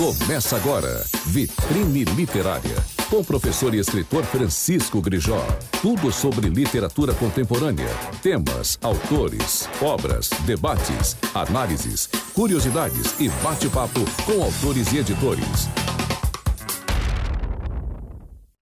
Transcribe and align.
Começa 0.00 0.56
agora, 0.56 1.04
Vitrine 1.26 2.04
Literária, 2.04 2.74
com 3.10 3.18
o 3.18 3.24
professor 3.24 3.74
e 3.74 3.78
escritor 3.80 4.24
Francisco 4.24 4.98
Grijó. 4.98 5.46
Tudo 5.82 6.10
sobre 6.10 6.48
literatura 6.48 7.12
contemporânea, 7.12 7.90
temas, 8.22 8.78
autores, 8.80 9.68
obras, 9.82 10.30
debates, 10.46 11.18
análises, 11.34 12.06
curiosidades 12.32 13.20
e 13.20 13.28
bate-papo 13.44 14.00
com 14.24 14.42
autores 14.42 14.90
e 14.90 15.00
editores. 15.00 15.68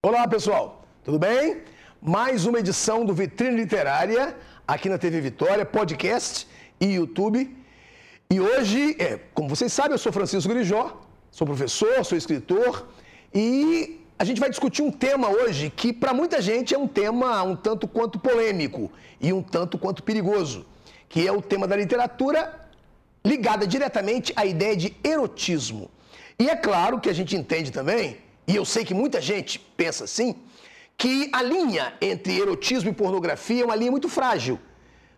Olá, 0.05 0.27
pessoal, 0.27 0.83
tudo 1.05 1.17
bem? 1.17 1.61
Mais 2.01 2.45
uma 2.45 2.59
edição 2.59 3.05
do 3.05 3.13
Vitrine 3.13 3.55
Literária, 3.55 4.35
aqui 4.67 4.89
na 4.89 4.97
TV 4.97 5.21
Vitória, 5.21 5.65
podcast 5.65 6.45
e 6.81 6.95
YouTube. 6.95 7.55
E 8.29 8.41
hoje, 8.41 8.97
é, 8.99 9.17
como 9.33 9.47
vocês 9.47 9.71
sabem, 9.71 9.93
eu 9.93 9.97
sou 9.97 10.11
Francisco 10.11 10.53
Grijó, 10.53 11.07
Sou 11.31 11.45
professor, 11.45 12.03
sou 12.03 12.17
escritor 12.17 12.87
e 13.33 14.01
a 14.17 14.25
gente 14.25 14.39
vai 14.39 14.49
discutir 14.49 14.81
um 14.81 14.91
tema 14.91 15.29
hoje 15.29 15.69
que 15.69 15.93
para 15.93 16.11
muita 16.11 16.41
gente 16.41 16.73
é 16.73 16.77
um 16.77 16.87
tema 16.87 17.43
um 17.43 17.55
tanto 17.55 17.87
quanto 17.87 18.17
polêmico 18.17 18.91
e 19.21 19.31
um 19.31 19.41
tanto 19.41 19.77
quanto 19.77 20.01
perigoso, 20.01 20.65
que 21.07 21.27
é 21.27 21.31
o 21.31 21.41
tema 21.41 21.67
da 21.67 21.75
literatura 21.75 22.67
ligada 23.23 23.67
diretamente 23.67 24.33
à 24.35 24.43
ideia 24.43 24.75
de 24.75 24.95
erotismo. 25.03 25.91
E 26.39 26.49
é 26.49 26.55
claro 26.55 26.99
que 26.99 27.09
a 27.09 27.13
gente 27.13 27.35
entende 27.35 27.71
também, 27.71 28.17
e 28.47 28.55
eu 28.55 28.65
sei 28.65 28.83
que 28.83 28.93
muita 28.93 29.21
gente 29.21 29.59
pensa 29.77 30.05
assim, 30.05 30.35
que 30.97 31.29
a 31.31 31.43
linha 31.43 31.93
entre 32.01 32.39
erotismo 32.39 32.89
e 32.89 32.93
pornografia 32.93 33.61
é 33.61 33.65
uma 33.65 33.75
linha 33.75 33.91
muito 33.91 34.09
frágil. 34.09 34.59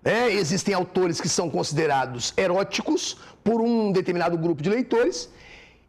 Né? 0.04 0.32
Existem 0.34 0.74
autores 0.74 1.22
que 1.22 1.30
são 1.30 1.50
considerados 1.50 2.34
eróticos 2.36 3.18
por 3.44 3.62
um 3.62 3.92
determinado 3.92 4.38
grupo 4.38 4.62
de 4.62 4.70
leitores 4.70 5.30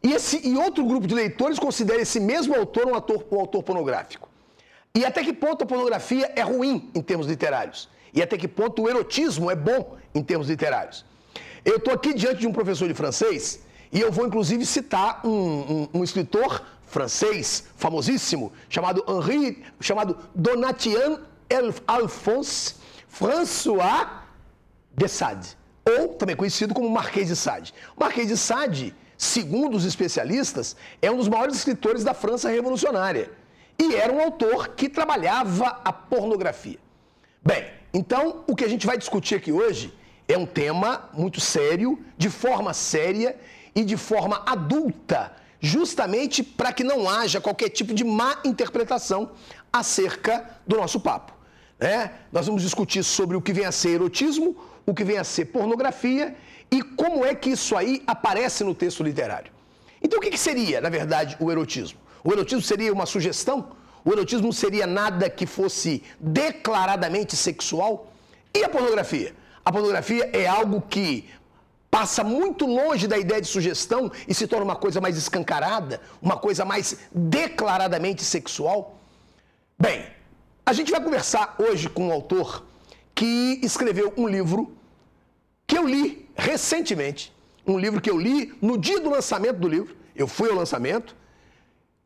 e, 0.03 0.11
esse, 0.11 0.45
e 0.45 0.57
outro 0.57 0.85
grupo 0.85 1.07
de 1.07 1.15
leitores 1.15 1.57
considera 1.57 2.01
esse 2.01 2.19
mesmo 2.19 2.53
autor 2.53 2.85
um, 2.87 2.95
ator, 2.95 3.25
um 3.31 3.39
autor 3.39 3.63
pornográfico. 3.63 4.29
E 4.93 5.05
até 5.05 5.23
que 5.23 5.33
ponto 5.33 5.63
a 5.63 5.65
pornografia 5.65 6.31
é 6.35 6.41
ruim 6.41 6.91
em 6.93 7.01
termos 7.01 7.25
literários? 7.25 7.89
E 8.13 8.21
até 8.21 8.37
que 8.37 8.47
ponto 8.47 8.83
o 8.83 8.89
erotismo 8.89 9.49
é 9.49 9.55
bom 9.55 9.97
em 10.13 10.21
termos 10.21 10.49
literários? 10.49 11.05
Eu 11.65 11.77
estou 11.77 11.93
aqui 11.93 12.13
diante 12.13 12.41
de 12.41 12.47
um 12.47 12.51
professor 12.51 12.87
de 12.87 12.93
francês 12.93 13.61
e 13.91 14.01
eu 14.01 14.11
vou 14.11 14.27
inclusive 14.27 14.65
citar 14.65 15.25
um, 15.25 15.31
um, 15.31 15.89
um 15.95 16.03
escritor 16.03 16.61
francês 16.85 17.63
famosíssimo 17.75 18.51
chamado 18.69 19.03
Henri, 19.07 19.63
chamado 19.79 20.17
Donatien 20.35 21.17
Alphonse 21.87 22.75
François 23.07 24.23
de 24.95 25.07
Sade, 25.07 25.57
ou 25.85 26.09
também 26.09 26.35
conhecido 26.35 26.73
como 26.73 26.89
Marquês 26.89 27.29
de 27.29 27.35
Sade. 27.35 27.73
Marquês 27.97 28.27
de 28.27 28.37
Sade 28.37 28.93
segundo 29.23 29.75
os 29.75 29.85
especialistas, 29.85 30.75
é 31.01 31.09
um 31.09 31.17
dos 31.17 31.29
maiores 31.29 31.55
escritores 31.55 32.03
da 32.03 32.13
França 32.13 32.49
revolucionária. 32.49 33.31
E 33.79 33.95
era 33.95 34.11
um 34.11 34.21
autor 34.21 34.69
que 34.69 34.89
trabalhava 34.89 35.79
a 35.83 35.91
pornografia. 35.91 36.77
Bem, 37.41 37.65
então 37.93 38.43
o 38.45 38.55
que 38.55 38.65
a 38.65 38.67
gente 38.67 38.85
vai 38.85 38.97
discutir 38.97 39.35
aqui 39.35 39.51
hoje 39.51 39.93
é 40.27 40.37
um 40.37 40.45
tema 40.45 41.09
muito 41.13 41.39
sério, 41.39 41.99
de 42.17 42.29
forma 42.29 42.73
séria 42.73 43.35
e 43.73 43.83
de 43.83 43.97
forma 43.97 44.43
adulta, 44.45 45.31
justamente 45.59 46.43
para 46.43 46.71
que 46.71 46.83
não 46.83 47.09
haja 47.09 47.41
qualquer 47.41 47.69
tipo 47.69 47.93
de 47.93 48.03
má 48.03 48.37
interpretação 48.43 49.31
acerca 49.71 50.59
do 50.67 50.77
nosso 50.77 50.99
papo. 50.99 51.33
Né? 51.79 52.11
Nós 52.31 52.45
vamos 52.45 52.61
discutir 52.61 53.03
sobre 53.03 53.35
o 53.35 53.41
que 53.41 53.53
vem 53.53 53.65
a 53.65 53.71
ser 53.71 53.91
erotismo, 53.91 54.55
o 54.85 54.93
que 54.93 55.03
vem 55.03 55.17
a 55.17 55.23
ser 55.23 55.45
pornografia 55.45 56.35
e 56.73 56.81
como 56.81 57.23
é 57.23 57.35
que 57.35 57.51
isso 57.51 57.77
aí 57.77 58.01
aparece 58.07 58.63
no 58.63 58.73
texto 58.73 59.03
literário. 59.03 59.51
Então, 60.01 60.17
o 60.17 60.21
que, 60.21 60.35
seria, 60.35 60.81
na 60.81 60.89
verdade, 60.89 61.37
o 61.39 61.51
erotismo? 61.51 61.99
O 62.23 62.31
erotismo 62.33 62.63
seria 62.63 62.91
uma 62.91 63.05
sugestão? 63.05 63.57
O 64.03 64.11
erotismo 64.11 64.51
seria 64.51 64.87
nada 64.87 65.29
que 65.29 65.45
fosse 65.45 66.01
declaradamente 66.19 67.35
sexual? 67.37 68.11
E 68.51 68.63
a 68.63 68.69
pornografia? 68.69 69.35
A 69.63 69.71
pornografia 69.71 70.31
é 70.33 70.47
algo 70.47 70.81
que 70.81 71.29
passa 71.91 72.23
muito 72.23 72.65
longe 72.65 73.07
da 73.07 73.19
ideia 73.19 73.39
de 73.39 73.47
sugestão 73.47 74.11
e 74.27 74.33
se 74.33 74.47
torna 74.47 74.65
uma 74.65 74.75
coisa 74.75 74.99
mais 74.99 75.15
escancarada, 75.15 76.01
uma 76.19 76.37
coisa 76.37 76.65
mais 76.65 76.97
declaradamente 77.13 78.23
sexual? 78.23 78.97
Bem, 79.77 80.07
a 80.65 80.73
gente 80.73 80.91
vai 80.91 81.03
conversar 81.03 81.55
hoje 81.59 81.87
com 81.87 82.07
um 82.07 82.11
autor 82.11 82.65
que 83.13 83.59
escreveu 83.61 84.11
um 84.17 84.27
livro 84.27 84.75
que 85.67 85.77
eu 85.77 85.87
li 85.87 86.22
recentemente 86.35 87.33
um 87.65 87.77
livro 87.77 88.01
que 88.01 88.09
eu 88.09 88.17
li 88.17 88.53
no 88.61 88.77
dia 88.77 88.99
do 88.99 89.09
lançamento 89.09 89.57
do 89.57 89.67
livro. 89.67 89.95
Eu 90.15 90.27
fui 90.27 90.49
ao 90.49 90.55
lançamento, 90.55 91.15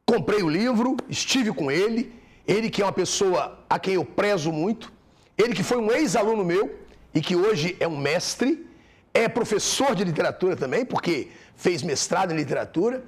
comprei 0.06 0.42
o 0.42 0.50
livro, 0.50 0.96
estive 1.10 1.52
com 1.52 1.72
ele. 1.72 2.14
Ele 2.48 2.70
que 2.70 2.82
é 2.82 2.86
uma 2.86 2.94
pessoa 2.94 3.60
a 3.70 3.78
quem 3.78 3.96
eu 3.96 4.06
prezo 4.06 4.52
muito. 4.52 4.92
Ele 5.38 5.54
que 5.54 5.64
foi 5.64 5.78
um 5.78 5.92
ex-aluno 5.92 6.46
meu 6.46 6.80
e 7.14 7.22
que 7.22 7.36
hoje 7.36 7.76
é 7.80 7.88
um 7.88 7.98
mestre. 7.98 8.66
É 9.14 9.28
professor 9.28 9.96
de 9.96 10.04
literatura 10.04 10.56
também, 10.56 10.86
porque 10.86 11.30
fez 11.56 11.82
mestrado 11.82 12.32
em 12.32 12.36
literatura. 12.36 13.04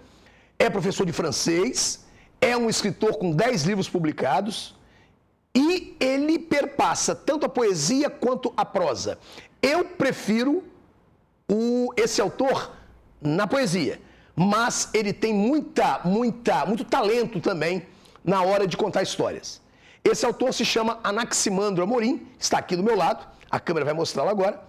É 0.58 0.70
professor 0.70 1.06
de 1.06 1.14
francês. 1.14 2.06
É 2.42 2.58
um 2.58 2.70
escritor 2.70 3.18
com 3.18 3.32
10 3.32 3.64
livros 3.64 3.88
publicados. 3.88 4.76
E 5.56 5.96
ele 6.00 6.38
perpassa 6.38 7.16
tanto 7.16 7.46
a 7.46 7.50
poesia 7.50 8.10
quanto 8.10 8.54
a 8.58 8.66
prosa. 8.66 9.18
Eu 9.62 9.86
prefiro 9.86 10.64
o, 11.50 11.92
esse 11.98 12.22
autor 12.22 12.72
na 13.22 13.48
poesia, 13.48 14.00
mas 14.36 14.90
ele 14.94 15.12
tem 15.12 15.34
muita, 15.34 16.00
muita, 16.06 16.66
muito 16.66 16.86
talento 16.86 17.42
também 17.42 17.86
na 18.24 18.42
hora 18.44 18.68
de 18.68 18.78
contar 18.78 19.02
histórias. 19.02 19.62
Esse 20.04 20.26
autor 20.26 20.54
se 20.54 20.64
chama 20.64 21.00
Anaximandro 21.04 21.84
Amorim, 21.84 22.28
está 22.40 22.60
aqui 22.60 22.76
do 22.76 22.84
meu 22.84 22.96
lado, 22.96 23.28
a 23.50 23.60
câmera 23.60 23.86
vai 23.86 23.94
mostrá-lo 23.94 24.30
agora. 24.30 24.62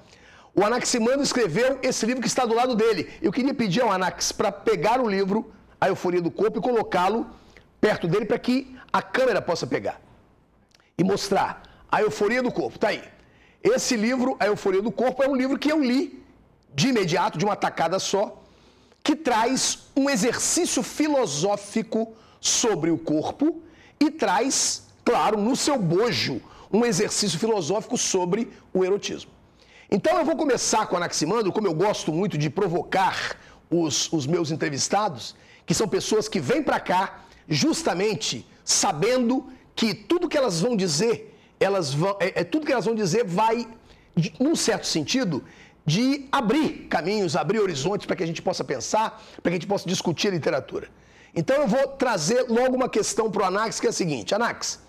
O 0.55 0.65
Anaximandro 0.65 1.23
escreveu 1.23 1.79
esse 1.83 2.05
livro 2.05 2.21
que 2.21 2.27
está 2.27 2.45
do 2.45 2.55
lado 2.55 2.75
dele. 2.75 3.09
Eu 3.23 3.31
queria 3.31 3.55
pedir 3.55 3.83
ao 3.83 3.93
Anax 3.93 4.33
para 4.33 4.51
pegar 4.51 5.01
o 5.01 5.09
livro 5.09 5.53
A 5.81 5.89
Euforia 5.89 6.21
do 6.21 6.31
Corpo 6.31 6.59
e 6.59 6.63
colocá-lo 6.63 7.27
perto 7.81 8.09
dele 8.09 8.25
para 8.25 8.39
que 8.39 8.77
a 8.93 9.01
câmera 9.01 9.41
possa 9.41 9.67
pegar 9.67 10.01
e 10.99 11.05
mostrar 11.05 11.63
A 11.91 12.03
Euforia 12.03 12.43
do 12.43 12.51
Corpo. 12.51 12.77
Está 12.77 12.89
aí. 12.89 13.03
Esse 13.63 13.97
livro, 13.97 14.37
A 14.41 14.47
Euforia 14.47 14.83
do 14.83 14.91
Corpo, 14.91 15.23
é 15.23 15.29
um 15.29 15.37
livro 15.37 15.59
que 15.59 15.71
eu 15.71 15.81
li 15.83 16.20
de 16.75 16.89
imediato, 16.89 17.39
de 17.39 17.45
uma 17.45 17.57
tacada 17.57 17.99
só, 17.99 18.43
que 19.03 19.17
traz 19.17 19.91
um 19.97 20.09
exercício 20.09 20.83
filosófico 20.83 22.15
sobre 22.41 22.91
o 22.91 22.99
corpo 22.99 23.63
e 23.99 24.11
traz, 24.11 24.87
claro, 25.05 25.39
no 25.39 25.57
seu 25.57 25.79
bojo, 25.79 26.41
um 26.73 26.85
exercício 26.85 27.39
filosófico 27.39 27.99
sobre 27.99 28.51
o 28.73 28.85
erotismo. 28.85 29.31
Então 29.91 30.17
eu 30.19 30.25
vou 30.25 30.37
começar 30.37 30.87
com 30.87 30.97
Anaximandro, 30.97 31.53
como 31.53 31.67
eu 31.67 31.75
gosto 31.75 32.13
muito 32.13 32.39
de 32.39 32.49
provocar 32.49 33.37
os, 33.69 34.13
os 34.13 34.27
meus 34.27 34.51
entrevistados, 34.51 35.35
que 35.67 35.75
são 35.75 35.89
pessoas 35.89 36.29
que 36.29 36.41
vêm 36.41 36.63
para 36.63 36.79
cá 36.79 37.25
justamente 37.49 38.47
sabendo 38.65 39.51
que 39.75 39.93
tudo 39.95 40.29
que 40.29 40.37
elas 40.37 40.61
vão 40.61 40.77
dizer, 40.77 41.37
elas 41.59 41.93
vão, 41.93 42.17
é, 42.21 42.41
é, 42.41 42.45
tudo 42.45 42.65
que 42.65 42.73
elas 42.73 42.85
vão 42.85 42.95
dizer 42.95 43.25
vai, 43.25 43.67
num 44.39 44.55
certo 44.55 44.87
sentido, 44.87 45.43
de 45.85 46.27
abrir 46.31 46.87
caminhos, 46.89 47.37
abrir 47.37 47.61
horizontes 47.61 48.07
para 48.07 48.17
que 48.17 48.23
a 48.23 48.27
gente 48.27 48.43
possa 48.43 48.63
pensar, 48.63 49.23
para 49.43 49.51
que 49.51 49.57
a 49.57 49.59
gente 49.59 49.67
possa 49.67 49.89
discutir 49.89 50.29
a 50.29 50.33
literatura. 50.33 50.89
Então 51.35 51.57
eu 51.57 51.67
vou 51.67 51.89
trazer 51.89 52.47
logo 52.49 52.77
uma 52.77 52.89
questão 52.89 53.31
para 53.31 53.43
o 53.43 53.47
Anax, 53.47 53.81
que 53.81 53.87
é 53.87 53.91
a 53.91 53.93
seguinte: 53.93 54.35
Anax, 54.35 54.83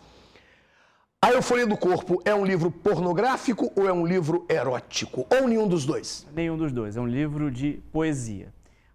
A 1.21 1.31
Euforia 1.31 1.67
do 1.67 1.77
Corpo 1.77 2.19
é 2.25 2.33
um 2.33 2.43
livro 2.43 2.71
pornográfico 2.71 3.71
ou 3.75 3.87
é 3.87 3.93
um 3.93 4.05
livro 4.05 4.45
erótico? 4.49 5.27
Ou 5.29 5.47
nenhum 5.47 5.67
dos 5.67 5.85
dois? 5.85 6.27
Nenhum 6.33 6.57
dos 6.57 6.71
dois, 6.71 6.97
é 6.97 7.01
um 7.01 7.07
livro 7.07 7.51
de 7.51 7.81
poesia. 7.91 8.51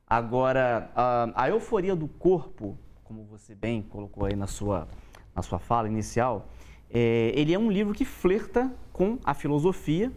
Agora, 0.09 0.91
a 1.35 1.49
Euforia 1.49 1.95
do 1.95 2.09
Corpo, 2.09 2.77
como 3.05 3.25
você 3.25 3.55
bem 3.55 3.83
colocou 3.83 4.25
aí 4.25 4.35
na 4.35 4.47
sua, 4.47 4.89
na 5.35 5.43
sua 5.43 5.59
fala 5.59 5.89
inicial, 5.89 6.49
é, 6.91 7.33
ele 7.35 7.55
é 7.55 7.59
um 7.59 7.71
livro 7.71 7.95
que 7.95 8.05
flerta 8.05 8.73
com 8.93 9.19
a 9.25 9.35
filosofia 9.35 10.13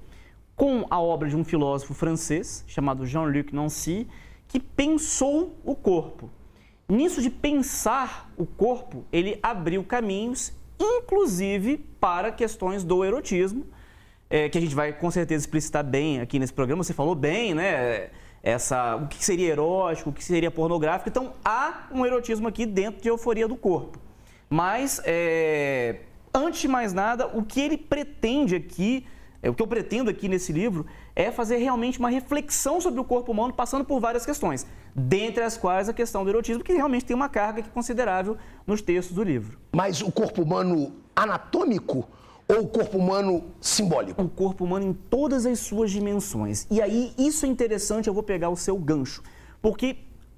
com 0.60 0.86
a 0.90 1.00
obra 1.00 1.30
de 1.30 1.38
um 1.38 1.46
filósofo 1.46 1.94
francês 1.94 2.66
chamado 2.68 3.06
Jean-Luc 3.06 3.56
Nancy, 3.56 4.06
que 4.46 4.60
pensou 4.60 5.56
o 5.64 5.74
corpo. 5.74 6.30
Nisso 6.86 7.22
de 7.22 7.30
pensar 7.30 8.30
o 8.36 8.46
corpo, 8.46 9.06
ele 9.10 9.40
abriu 9.42 9.82
caminhos, 9.86 10.52
inclusive 10.78 11.78
para 11.98 12.30
questões 12.30 12.84
do 12.84 13.06
erotismo, 13.06 13.66
é, 14.30 14.50
que 14.50 14.58
a 14.58 14.62
gente 14.62 14.76
vai 14.76 14.92
com 14.92 15.10
certeza 15.10 15.46
explicitar 15.46 15.82
bem 15.82 16.20
aqui 16.20 16.38
nesse 16.38 16.52
programa. 16.52 16.84
Você 16.84 16.94
falou 16.94 17.16
bem, 17.16 17.54
né? 17.54 18.10
Essa, 18.44 18.98
o 18.98 19.08
que 19.08 19.24
seria 19.24 19.54
erótico, 19.54 20.10
o 20.10 20.14
que 20.14 20.26
seria 20.26 20.52
pornográfico. 20.52 21.08
Então, 21.08 21.36
há 21.46 21.88
um 21.90 22.06
erotismo 22.06 22.50
aqui 22.50 22.66
dentro 22.66 23.02
de 23.02 23.08
euforia 23.08 23.48
do 23.48 23.56
corpo. 23.56 23.98
Mas, 24.50 25.02
é, 25.06 26.02
antes 26.34 26.60
de 26.60 26.68
mais 26.68 26.92
nada, 26.92 27.28
o 27.28 27.46
que 27.46 27.62
ele 27.62 27.78
pretende 27.78 28.58
aqui 28.58 29.06
é, 29.42 29.50
o 29.50 29.54
que 29.54 29.62
eu 29.62 29.68
pretendo 29.68 30.10
aqui 30.10 30.28
nesse 30.28 30.52
livro 30.52 30.86
é 31.16 31.32
fazer 31.32 31.58
realmente 31.58 32.00
uma 32.00 32.10
reflexão 32.10 32.82
sobre 32.82 33.00
o 33.00 33.04
corpo 33.04 33.32
humano, 33.32 33.54
passando 33.54 33.86
por 33.86 34.00
várias 34.00 34.26
questões. 34.26 34.66
dentre 34.96 35.44
as 35.44 35.56
quais 35.56 35.88
a 35.88 35.94
questão 35.94 36.24
do 36.24 36.30
erotismo, 36.30 36.64
que 36.64 36.74
realmente 36.74 37.06
tem 37.06 37.16
uma 37.16 37.30
carga 37.30 37.64
considerável 37.74 38.38
nos 38.66 38.82
textos 38.82 39.16
do 39.16 39.24
livro. 39.24 39.58
Mas 39.72 40.02
o 40.02 40.12
corpo 40.12 40.42
humano 40.42 40.94
anatômico 41.16 42.08
ou 42.48 42.62
o 42.64 42.68
corpo 42.68 42.98
humano 42.98 43.46
simbólico? 43.62 44.22
O 44.22 44.28
corpo 44.28 44.66
humano 44.66 44.88
em 44.88 44.94
todas 44.94 45.46
as 45.46 45.60
suas 45.60 45.92
dimensões. 45.92 46.66
E 46.72 46.82
aí, 46.82 47.14
isso 47.18 47.46
é 47.46 47.50
interessante, 47.50 48.08
eu 48.08 48.14
vou 48.14 48.24
pegar 48.24 48.50
o 48.50 48.58
seu 48.58 48.78
gancho. 48.78 49.22
Porque 49.62 49.98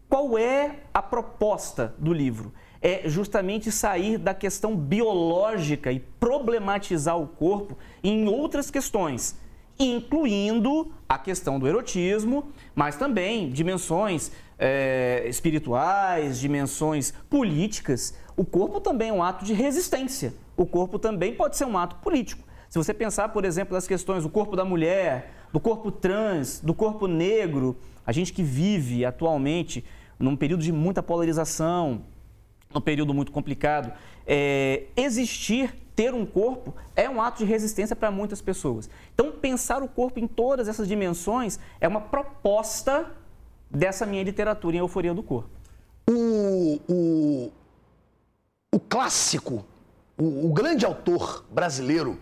qual 0.09 0.37
é 0.37 0.81
a 0.93 1.01
proposta 1.01 1.95
do 1.97 2.11
livro? 2.11 2.51
É 2.81 3.01
justamente 3.05 3.71
sair 3.71 4.17
da 4.17 4.33
questão 4.33 4.75
biológica 4.75 5.91
e 5.91 5.99
problematizar 5.99 7.17
o 7.19 7.27
corpo 7.27 7.77
em 8.03 8.27
outras 8.27 8.71
questões 8.71 9.39
incluindo 9.79 10.91
a 11.07 11.17
questão 11.17 11.59
do 11.59 11.67
erotismo, 11.67 12.51
mas 12.75 12.95
também 12.95 13.49
dimensões 13.49 14.31
é, 14.57 15.23
espirituais, 15.27 16.39
dimensões 16.39 17.13
políticas. 17.29 18.13
O 18.35 18.45
corpo 18.45 18.79
também 18.79 19.09
é 19.09 19.13
um 19.13 19.23
ato 19.23 19.43
de 19.43 19.53
resistência. 19.53 20.33
O 20.55 20.65
corpo 20.65 20.99
também 20.99 21.33
pode 21.33 21.57
ser 21.57 21.65
um 21.65 21.77
ato 21.77 21.95
político. 21.97 22.43
Se 22.69 22.77
você 22.77 22.93
pensar, 22.93 23.29
por 23.29 23.43
exemplo, 23.43 23.73
nas 23.73 23.87
questões 23.87 24.23
do 24.23 24.29
corpo 24.29 24.55
da 24.55 24.63
mulher, 24.63 25.33
do 25.51 25.59
corpo 25.59 25.91
trans, 25.91 26.61
do 26.61 26.73
corpo 26.73 27.07
negro, 27.07 27.75
a 28.05 28.11
gente 28.11 28.31
que 28.31 28.43
vive 28.43 29.03
atualmente 29.03 29.83
num 30.17 30.35
período 30.35 30.63
de 30.63 30.71
muita 30.71 31.03
polarização, 31.03 32.03
num 32.73 32.81
período 32.81 33.13
muito 33.13 33.31
complicado, 33.31 33.91
é, 34.25 34.83
existir 34.95 35.73
ter 35.95 36.13
um 36.13 36.25
corpo 36.25 36.73
é 36.95 37.09
um 37.09 37.21
ato 37.21 37.39
de 37.39 37.45
resistência 37.45 37.95
para 37.95 38.09
muitas 38.09 38.41
pessoas. 38.41 38.89
Então, 39.13 39.31
pensar 39.31 39.83
o 39.83 39.87
corpo 39.87 40.19
em 40.19 40.27
todas 40.27 40.67
essas 40.67 40.87
dimensões 40.87 41.59
é 41.79 41.87
uma 41.87 42.01
proposta 42.01 43.11
dessa 43.69 44.05
minha 44.05 44.23
literatura 44.23 44.75
em 44.75 44.79
Euforia 44.79 45.13
do 45.13 45.23
Corpo. 45.23 45.49
O, 46.09 46.79
o, 46.89 47.51
o 48.73 48.79
clássico, 48.79 49.65
o, 50.17 50.47
o, 50.47 50.53
grande 50.53 50.85
autor 50.85 51.45
brasileiro 51.51 52.19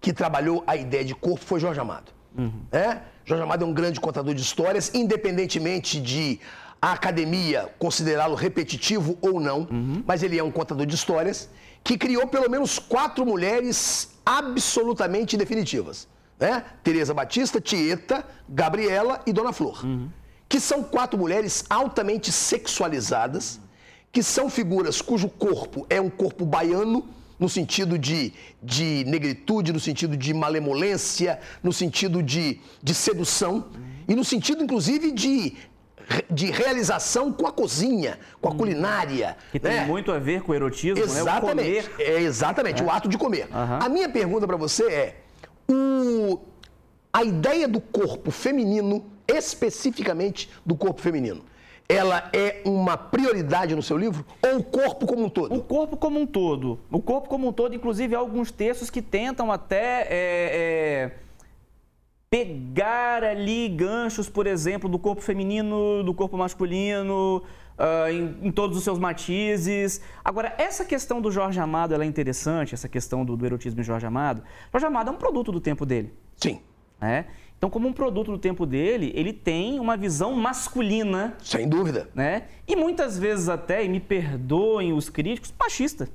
que 0.00 0.12
trabalhou 0.12 0.64
a 0.66 0.76
ideia 0.76 1.04
de 1.04 1.14
corpo 1.14 1.44
foi 1.44 1.60
Jorge 1.60 1.80
Amado. 1.80 2.12
Uhum. 2.36 2.64
É? 2.72 3.02
Jorge 3.24 3.42
Amado 3.44 3.64
é 3.64 3.68
um 3.68 3.72
grande 3.72 4.00
contador 4.00 4.34
de 4.34 4.42
histórias, 4.42 4.92
independentemente 4.94 6.00
de 6.00 6.40
a 6.82 6.92
academia 6.92 7.72
considerá-lo 7.78 8.34
repetitivo 8.34 9.16
ou 9.22 9.38
não, 9.38 9.68
uhum. 9.70 10.02
mas 10.04 10.24
ele 10.24 10.36
é 10.36 10.42
um 10.42 10.50
contador 10.50 10.84
de 10.84 10.96
histórias 10.96 11.48
que 11.84 11.96
criou 11.96 12.26
pelo 12.26 12.50
menos 12.50 12.80
quatro 12.80 13.24
mulheres 13.24 14.10
absolutamente 14.26 15.36
definitivas. 15.36 16.08
Né? 16.40 16.64
Tereza 16.82 17.14
Batista, 17.14 17.60
Tieta, 17.60 18.26
Gabriela 18.48 19.22
e 19.24 19.32
Dona 19.32 19.52
Flor. 19.52 19.84
Uhum. 19.84 20.10
Que 20.48 20.58
são 20.58 20.82
quatro 20.82 21.16
mulheres 21.16 21.64
altamente 21.70 22.32
sexualizadas, 22.32 23.60
que 24.10 24.22
são 24.22 24.50
figuras 24.50 25.00
cujo 25.00 25.28
corpo 25.28 25.86
é 25.88 26.00
um 26.00 26.10
corpo 26.10 26.44
baiano, 26.44 27.08
no 27.38 27.48
sentido 27.48 27.98
de, 27.98 28.32
de 28.62 29.04
negritude, 29.06 29.72
no 29.72 29.80
sentido 29.80 30.16
de 30.16 30.34
malemolência, 30.34 31.40
no 31.62 31.72
sentido 31.72 32.22
de, 32.22 32.60
de 32.82 32.94
sedução 32.94 33.54
uhum. 33.54 34.04
e 34.08 34.14
no 34.14 34.24
sentido, 34.24 34.62
inclusive, 34.62 35.10
de 35.10 35.54
de 36.30 36.50
realização 36.50 37.32
com 37.32 37.46
a 37.46 37.52
cozinha, 37.52 38.18
com 38.40 38.48
a 38.48 38.52
hum. 38.52 38.56
culinária. 38.56 39.36
Que 39.50 39.60
tem 39.60 39.72
né? 39.72 39.84
muito 39.84 40.10
a 40.12 40.18
ver 40.18 40.42
com 40.42 40.52
o 40.52 40.54
erotismo, 40.54 41.02
exatamente, 41.02 41.70
né? 41.70 41.80
O 41.80 41.90
comer. 41.90 41.94
É, 41.98 42.20
exatamente, 42.20 42.82
é. 42.82 42.86
o 42.86 42.90
ato 42.90 43.08
de 43.08 43.18
comer. 43.18 43.46
Uhum. 43.46 43.78
A 43.80 43.88
minha 43.88 44.08
pergunta 44.08 44.46
para 44.46 44.56
você 44.56 44.84
é: 44.90 45.16
o, 45.70 46.38
a 47.12 47.22
ideia 47.22 47.68
do 47.68 47.80
corpo 47.80 48.30
feminino, 48.30 49.04
especificamente 49.26 50.50
do 50.64 50.76
corpo 50.76 51.00
feminino, 51.00 51.44
ela 51.88 52.30
é 52.32 52.62
uma 52.64 52.96
prioridade 52.96 53.74
no 53.74 53.82
seu 53.82 53.98
livro? 53.98 54.24
Ou 54.42 54.58
o 54.58 54.64
corpo 54.64 55.06
como 55.06 55.24
um 55.24 55.28
todo? 55.28 55.54
O 55.54 55.62
corpo 55.62 55.96
como 55.96 56.20
um 56.20 56.26
todo. 56.26 56.80
O 56.90 57.00
corpo 57.00 57.28
como 57.28 57.48
um 57.48 57.52
todo, 57.52 57.74
inclusive, 57.74 58.14
há 58.14 58.18
alguns 58.18 58.50
textos 58.50 58.90
que 58.90 59.02
tentam 59.02 59.52
até. 59.52 60.06
É, 60.08 60.08
é 60.10 61.10
pegar 62.32 63.22
ali 63.22 63.68
ganchos, 63.68 64.26
por 64.26 64.46
exemplo, 64.46 64.88
do 64.88 64.98
corpo 64.98 65.20
feminino, 65.20 66.02
do 66.02 66.14
corpo 66.14 66.34
masculino, 66.34 67.42
uh, 67.76 68.10
em, 68.10 68.48
em, 68.48 68.50
todos 68.50 68.74
os 68.78 68.82
seus 68.82 68.98
matizes. 68.98 70.00
Agora, 70.24 70.54
essa 70.56 70.82
questão 70.82 71.20
do 71.20 71.30
Jorge 71.30 71.60
Amado 71.60 71.94
é 71.94 72.06
interessante, 72.06 72.74
essa 72.74 72.88
questão 72.88 73.22
do, 73.22 73.36
do, 73.36 73.44
erotismo 73.44 73.82
em 73.82 73.84
Jorge 73.84 74.06
Amado. 74.06 74.42
Jorge 74.72 74.86
Amado 74.86 75.10
é 75.10 75.12
um 75.12 75.18
produto 75.18 75.52
do 75.52 75.60
tempo 75.60 75.84
dele. 75.84 76.10
Sim. 76.38 76.62
Né? 76.98 77.26
Então, 77.58 77.68
como 77.68 77.86
um 77.86 77.92
produto 77.92 78.32
do 78.32 78.38
tempo 78.38 78.64
dele, 78.64 79.12
ele 79.14 79.34
tem 79.34 79.78
uma 79.78 79.94
visão 79.94 80.32
masculina. 80.32 81.36
Sem 81.42 81.68
dúvida. 81.68 82.08
Né? 82.14 82.44
E 82.66 82.74
muitas 82.74 83.18
vezes 83.18 83.50
até, 83.50 83.84
e 83.84 83.90
me 83.90 84.00
perdoem 84.00 84.94
os 84.94 85.10
críticos, 85.10 85.52
machista. 85.60 86.08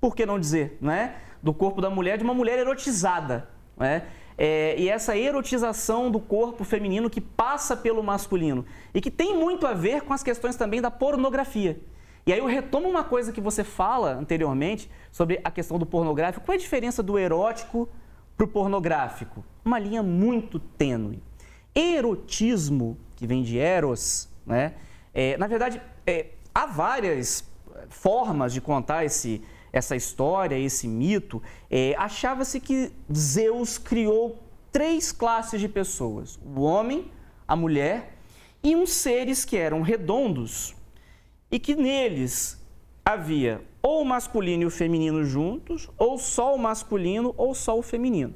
Por 0.00 0.14
que 0.14 0.24
não 0.24 0.38
dizer? 0.38 0.78
Né? 0.80 1.16
Do 1.42 1.52
corpo 1.52 1.80
da 1.80 1.90
mulher, 1.90 2.16
de 2.16 2.22
uma 2.22 2.32
mulher 2.32 2.60
erotizada. 2.60 3.48
Né? 3.76 4.04
É, 4.36 4.74
e 4.78 4.88
essa 4.88 5.16
erotização 5.16 6.10
do 6.10 6.18
corpo 6.18 6.64
feminino 6.64 7.08
que 7.08 7.20
passa 7.20 7.76
pelo 7.76 8.02
masculino 8.02 8.64
e 8.92 9.00
que 9.00 9.10
tem 9.10 9.36
muito 9.36 9.66
a 9.66 9.72
ver 9.72 10.02
com 10.02 10.12
as 10.12 10.22
questões 10.22 10.56
também 10.56 10.80
da 10.80 10.90
pornografia. 10.90 11.80
E 12.26 12.32
aí 12.32 12.38
eu 12.38 12.46
retomo 12.46 12.88
uma 12.88 13.04
coisa 13.04 13.32
que 13.32 13.40
você 13.40 13.62
fala 13.62 14.14
anteriormente 14.14 14.90
sobre 15.12 15.40
a 15.44 15.50
questão 15.50 15.78
do 15.78 15.86
pornográfico. 15.86 16.44
Qual 16.44 16.54
é 16.54 16.56
a 16.56 16.60
diferença 16.60 17.02
do 17.02 17.18
erótico 17.18 17.88
para 18.36 18.44
o 18.44 18.48
pornográfico? 18.48 19.44
Uma 19.64 19.78
linha 19.78 20.02
muito 20.02 20.58
tênue. 20.58 21.22
Erotismo, 21.74 22.96
que 23.14 23.26
vem 23.26 23.42
de 23.42 23.58
eros, 23.58 24.28
né? 24.46 24.74
É, 25.12 25.36
na 25.36 25.46
verdade, 25.46 25.80
é, 26.06 26.30
há 26.54 26.66
várias 26.66 27.48
formas 27.88 28.52
de 28.52 28.60
contar 28.60 29.04
esse, 29.04 29.42
essa 29.74 29.96
história, 29.96 30.56
esse 30.56 30.86
mito, 30.86 31.42
é, 31.68 31.96
achava-se 31.98 32.60
que 32.60 32.92
Zeus 33.12 33.76
criou 33.76 34.38
três 34.70 35.10
classes 35.10 35.60
de 35.60 35.68
pessoas: 35.68 36.38
o 36.44 36.60
homem, 36.60 37.10
a 37.46 37.56
mulher 37.56 38.16
e 38.62 38.76
uns 38.76 38.92
seres 38.92 39.44
que 39.44 39.56
eram 39.56 39.82
redondos 39.82 40.76
e 41.50 41.58
que 41.58 41.74
neles 41.74 42.56
havia 43.04 43.60
ou 43.82 44.00
o 44.00 44.04
masculino 44.04 44.62
e 44.62 44.66
o 44.66 44.70
feminino 44.70 45.24
juntos, 45.24 45.90
ou 45.98 46.16
só 46.18 46.54
o 46.54 46.58
masculino 46.58 47.34
ou 47.36 47.52
só 47.52 47.76
o 47.76 47.82
feminino. 47.82 48.34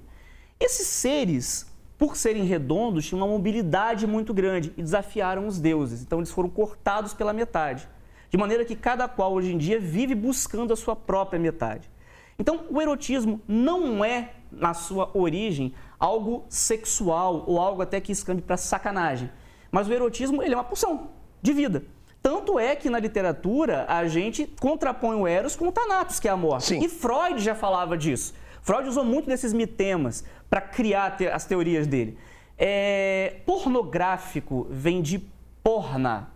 Esses 0.61 0.89
seres, 0.89 1.73
por 1.97 2.17
serem 2.17 2.45
redondos, 2.45 3.07
tinham 3.07 3.21
uma 3.21 3.33
mobilidade 3.33 4.07
muito 4.07 4.35
grande 4.35 4.75
e 4.77 4.83
desafiaram 4.83 5.47
os 5.47 5.59
deuses. 5.59 6.03
Então 6.03 6.19
eles 6.19 6.33
foram 6.33 6.51
cortados 6.51 7.15
pela 7.15 7.33
metade 7.33 7.89
de 8.31 8.37
maneira 8.37 8.65
que 8.65 8.77
cada 8.77 9.09
qual 9.09 9.33
hoje 9.33 9.53
em 9.53 9.59
dia 9.59 9.79
vive 9.79 10.15
buscando 10.15 10.73
a 10.73 10.77
sua 10.77 10.95
própria 10.95 11.39
metade. 11.39 11.91
Então, 12.39 12.67
o 12.71 12.81
erotismo 12.81 13.41
não 13.49 14.05
é, 14.05 14.33
na 14.53 14.73
sua 14.73 15.11
origem, 15.15 15.75
algo 15.99 16.45
sexual 16.49 17.45
ou 17.47 17.59
algo 17.59 17.83
até 17.83 18.01
que 18.01 18.13
escambe 18.13 18.43
para 18.43 18.57
sacanagem. 18.57 19.31
Mas 19.71 19.89
o 19.89 19.93
erotismo 19.93 20.43
ele 20.43 20.55
é 20.55 20.57
uma 20.57 20.65
pulsão 20.65 21.11
de 21.43 21.53
vida. 21.53 21.85
Tanto 22.23 22.59
é 22.59 22.77
que 22.77 22.91
na 22.91 22.99
literatura 22.99 23.87
a 23.89 24.07
gente 24.07 24.47
contrapõe 24.61 25.17
o 25.17 25.27
Eros 25.27 25.57
com 25.57 25.69
o 25.69 25.73
Thanatos, 25.73 26.21
que 26.21 26.29
é 26.29 26.31
a 26.31 26.37
morte. 26.37 26.67
Sim. 26.67 26.85
E 26.85 26.89
Freud 26.89 27.41
já 27.41 27.55
falava 27.55 27.97
disso. 27.97 28.35
Freud 28.63 28.89
usou 28.89 29.05
muito 29.05 29.27
desses 29.27 29.53
mitemas 29.53 30.25
para 30.51 30.61
criar 30.61 31.17
as 31.33 31.45
teorias 31.45 31.87
dele. 31.87 32.19
É, 32.57 33.37
pornográfico 33.47 34.67
vem 34.69 35.01
de 35.01 35.21
porna, 35.63 36.31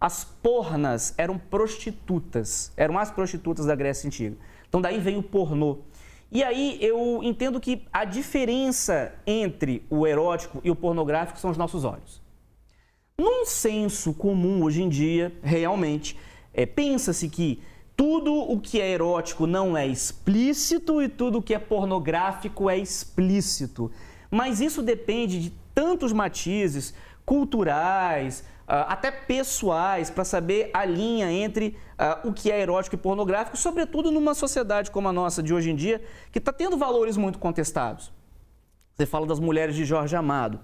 as 0.00 0.24
pornas 0.24 1.14
eram 1.18 1.38
prostitutas, 1.38 2.72
eram 2.76 2.98
as 2.98 3.10
prostitutas 3.10 3.66
da 3.66 3.74
Grécia 3.74 4.06
Antiga. 4.06 4.36
Então 4.68 4.80
daí 4.80 4.98
vem 4.98 5.16
o 5.16 5.22
pornô. 5.22 5.78
E 6.30 6.44
aí 6.44 6.78
eu 6.80 7.20
entendo 7.22 7.58
que 7.58 7.86
a 7.92 8.04
diferença 8.04 9.14
entre 9.26 9.84
o 9.88 10.06
erótico 10.06 10.60
e 10.62 10.70
o 10.70 10.76
pornográfico 10.76 11.38
são 11.38 11.50
os 11.50 11.56
nossos 11.56 11.84
olhos. 11.84 12.22
Num 13.18 13.44
senso 13.44 14.14
comum 14.14 14.62
hoje 14.62 14.82
em 14.82 14.88
dia, 14.88 15.32
realmente, 15.42 16.16
é, 16.52 16.64
pensa-se 16.66 17.28
que 17.28 17.60
tudo 17.96 18.32
o 18.32 18.60
que 18.60 18.80
é 18.80 18.90
erótico 18.90 19.44
não 19.44 19.76
é 19.76 19.84
explícito 19.84 21.02
e 21.02 21.08
tudo 21.08 21.38
o 21.38 21.42
que 21.42 21.54
é 21.54 21.58
pornográfico 21.58 22.70
é 22.70 22.78
explícito. 22.78 23.90
Mas 24.30 24.60
isso 24.60 24.82
depende 24.82 25.40
de 25.40 25.52
tantos 25.74 26.12
matizes 26.12 26.94
culturais, 27.24 28.44
até 28.68 29.10
pessoais, 29.10 30.10
para 30.10 30.24
saber 30.24 30.70
a 30.74 30.84
linha 30.84 31.32
entre 31.32 31.76
uh, 31.98 32.28
o 32.28 32.32
que 32.34 32.50
é 32.50 32.60
erótico 32.60 32.96
e 32.96 32.98
pornográfico, 32.98 33.56
sobretudo 33.56 34.10
numa 34.10 34.34
sociedade 34.34 34.90
como 34.90 35.08
a 35.08 35.12
nossa 35.12 35.42
de 35.42 35.54
hoje 35.54 35.70
em 35.70 35.74
dia, 35.74 36.02
que 36.30 36.38
está 36.38 36.52
tendo 36.52 36.76
valores 36.76 37.16
muito 37.16 37.38
contestados. 37.38 38.12
Você 38.94 39.06
fala 39.06 39.26
das 39.26 39.40
mulheres 39.40 39.74
de 39.74 39.84
Jorge 39.86 40.14
Amado. 40.14 40.60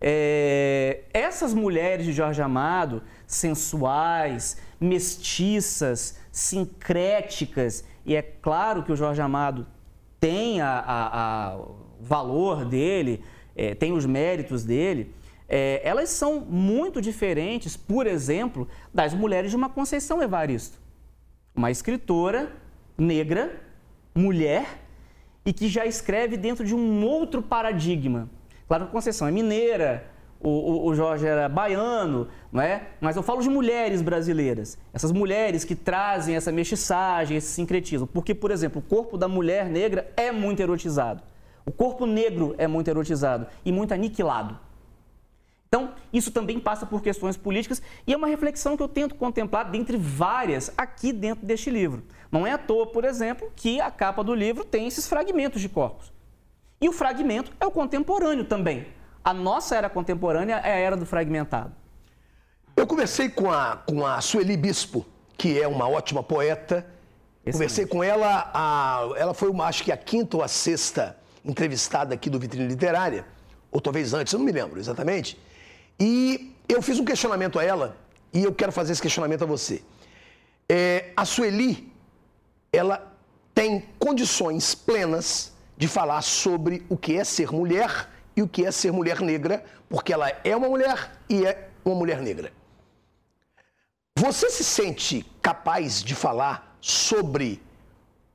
É, 0.00 1.04
essas 1.14 1.54
mulheres 1.54 2.04
de 2.04 2.12
Jorge 2.12 2.42
Amado, 2.42 3.02
sensuais, 3.26 4.58
mestiças, 4.78 6.18
sincréticas, 6.30 7.84
e 8.04 8.14
é 8.14 8.20
claro 8.20 8.82
que 8.82 8.92
o 8.92 8.96
Jorge 8.96 9.22
Amado 9.22 9.66
tem 10.20 10.60
a, 10.60 10.78
a, 10.78 11.52
a 11.54 11.58
valor 12.00 12.64
dele, 12.64 13.24
é, 13.54 13.74
tem 13.74 13.92
os 13.92 14.04
méritos 14.04 14.64
dele, 14.64 15.14
é, 15.48 15.80
elas 15.84 16.10
são 16.10 16.40
muito 16.40 17.00
diferentes, 17.00 17.76
por 17.76 18.06
exemplo, 18.06 18.68
das 18.92 19.14
mulheres 19.14 19.50
de 19.50 19.56
uma 19.56 19.68
Conceição 19.68 20.22
Evaristo. 20.22 20.78
Uma 21.54 21.70
escritora 21.70 22.52
negra, 22.98 23.60
mulher, 24.14 24.80
e 25.44 25.52
que 25.52 25.68
já 25.68 25.86
escreve 25.86 26.36
dentro 26.36 26.64
de 26.64 26.74
um 26.74 27.04
outro 27.04 27.42
paradigma. 27.42 28.28
Claro 28.66 28.84
que 28.84 28.90
a 28.90 28.92
Conceição 28.92 29.28
é 29.28 29.30
mineira, 29.30 30.10
o, 30.40 30.86
o, 30.86 30.94
Jorge 30.94 31.26
era 31.26 31.48
baiano, 31.48 32.28
não 32.52 32.60
é? 32.60 32.88
Mas 33.00 33.16
eu 33.16 33.22
falo 33.22 33.40
de 33.40 33.48
mulheres 33.48 34.02
brasileiras, 34.02 34.76
essas 34.92 35.10
mulheres 35.10 35.64
que 35.64 35.74
trazem 35.74 36.36
essa 36.36 36.52
mestiçagem, 36.52 37.36
esse 37.36 37.48
sincretismo. 37.48 38.06
Porque, 38.06 38.34
por 38.34 38.50
exemplo, 38.50 38.80
o 38.80 38.88
corpo 38.88 39.16
da 39.16 39.28
mulher 39.28 39.68
negra 39.68 40.12
é 40.16 40.30
muito 40.30 40.60
erotizado. 40.60 41.22
O 41.64 41.72
corpo 41.72 42.06
negro 42.06 42.54
é 42.58 42.66
muito 42.66 42.88
erotizado 42.88 43.46
e 43.64 43.72
muito 43.72 43.92
aniquilado. 43.94 44.58
Isso 46.12 46.30
também 46.30 46.58
passa 46.60 46.86
por 46.86 47.02
questões 47.02 47.36
políticas 47.36 47.82
e 48.06 48.12
é 48.12 48.16
uma 48.16 48.26
reflexão 48.26 48.76
que 48.76 48.82
eu 48.82 48.88
tento 48.88 49.14
contemplar 49.14 49.70
dentre 49.70 49.96
várias 49.96 50.72
aqui 50.76 51.12
dentro 51.12 51.46
deste 51.46 51.70
livro. 51.70 52.02
Não 52.30 52.46
é 52.46 52.52
à 52.52 52.58
toa, 52.58 52.86
por 52.86 53.04
exemplo, 53.04 53.50
que 53.54 53.80
a 53.80 53.90
capa 53.90 54.22
do 54.22 54.34
livro 54.34 54.64
tem 54.64 54.86
esses 54.86 55.06
fragmentos 55.06 55.60
de 55.60 55.68
corpos. 55.68 56.12
E 56.80 56.88
o 56.88 56.92
fragmento 56.92 57.52
é 57.58 57.66
o 57.66 57.70
contemporâneo 57.70 58.44
também. 58.44 58.86
A 59.24 59.32
nossa 59.32 59.74
era 59.74 59.88
contemporânea 59.88 60.56
é 60.56 60.72
a 60.72 60.76
era 60.76 60.96
do 60.96 61.06
fragmentado. 61.06 61.72
Eu 62.76 62.86
conversei 62.86 63.28
com 63.28 63.50
a, 63.50 63.76
com 63.76 64.06
a 64.06 64.20
Sueli 64.20 64.56
Bispo, 64.56 65.06
que 65.36 65.60
é 65.60 65.66
uma 65.66 65.88
ótima 65.88 66.22
poeta. 66.22 66.86
Excelente. 67.44 67.52
Conversei 67.52 67.86
com 67.86 68.04
ela, 68.04 68.50
a, 68.52 69.08
ela 69.16 69.32
foi, 69.32 69.48
uma, 69.48 69.66
acho 69.66 69.82
que 69.82 69.90
a 69.90 69.96
quinta 69.96 70.36
ou 70.36 70.42
a 70.42 70.48
sexta 70.48 71.16
entrevistada 71.44 72.14
aqui 72.14 72.28
do 72.28 72.38
Vitrine 72.38 72.66
Literária, 72.66 73.24
ou 73.70 73.80
talvez 73.80 74.12
antes, 74.12 74.32
eu 74.32 74.38
não 74.38 74.46
me 74.46 74.52
lembro 74.52 74.78
exatamente. 74.78 75.38
E 75.98 76.54
eu 76.68 76.82
fiz 76.82 76.98
um 76.98 77.04
questionamento 77.04 77.58
a 77.58 77.64
ela, 77.64 77.96
e 78.32 78.42
eu 78.44 78.54
quero 78.54 78.72
fazer 78.72 78.92
esse 78.92 79.02
questionamento 79.02 79.42
a 79.42 79.46
você. 79.46 79.82
É, 80.68 81.12
a 81.16 81.24
Sueli, 81.24 81.92
ela 82.72 83.12
tem 83.54 83.84
condições 83.98 84.74
plenas 84.74 85.52
de 85.76 85.88
falar 85.88 86.22
sobre 86.22 86.84
o 86.88 86.96
que 86.96 87.16
é 87.16 87.24
ser 87.24 87.50
mulher 87.50 88.08
e 88.36 88.42
o 88.42 88.48
que 88.48 88.64
é 88.64 88.70
ser 88.70 88.92
mulher 88.92 89.20
negra, 89.20 89.64
porque 89.88 90.12
ela 90.12 90.30
é 90.44 90.56
uma 90.56 90.68
mulher 90.68 91.12
e 91.28 91.46
é 91.46 91.70
uma 91.84 91.94
mulher 91.94 92.20
negra. 92.20 92.52
Você 94.18 94.50
se 94.50 94.64
sente 94.64 95.24
capaz 95.40 96.02
de 96.02 96.14
falar 96.14 96.76
sobre 96.80 97.62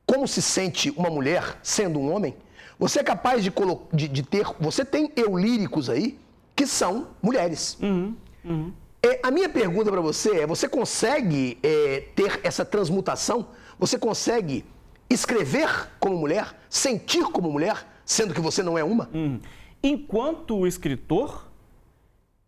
como 0.05 0.27
se 0.27 0.41
sente 0.41 0.89
uma 0.91 1.09
mulher 1.09 1.57
sendo 1.63 1.99
um 1.99 2.13
homem? 2.13 2.35
Você 2.77 2.99
é 2.99 3.03
capaz 3.03 3.43
de, 3.43 3.51
de, 3.93 4.07
de 4.07 4.23
ter. 4.23 4.45
Você 4.59 4.83
tem 4.83 5.11
eu 5.15 5.37
líricos 5.37 5.89
aí 5.89 6.19
que 6.61 6.67
são 6.67 7.07
mulheres. 7.23 7.75
Uhum, 7.81 8.15
uhum. 8.45 8.71
É, 9.01 9.19
a 9.23 9.31
minha 9.31 9.49
pergunta 9.49 9.89
para 9.89 9.99
você 9.99 10.41
é: 10.41 10.45
você 10.45 10.69
consegue 10.69 11.57
é, 11.63 12.03
ter 12.15 12.39
essa 12.43 12.63
transmutação? 12.63 13.47
Você 13.79 13.97
consegue 13.97 14.63
escrever 15.09 15.89
como 15.99 16.15
mulher, 16.15 16.55
sentir 16.69 17.23
como 17.31 17.51
mulher, 17.51 17.83
sendo 18.05 18.31
que 18.31 18.39
você 18.39 18.61
não 18.61 18.77
é 18.77 18.83
uma? 18.83 19.09
Uhum. 19.11 19.39
Enquanto 19.81 20.67
escritor, 20.67 21.47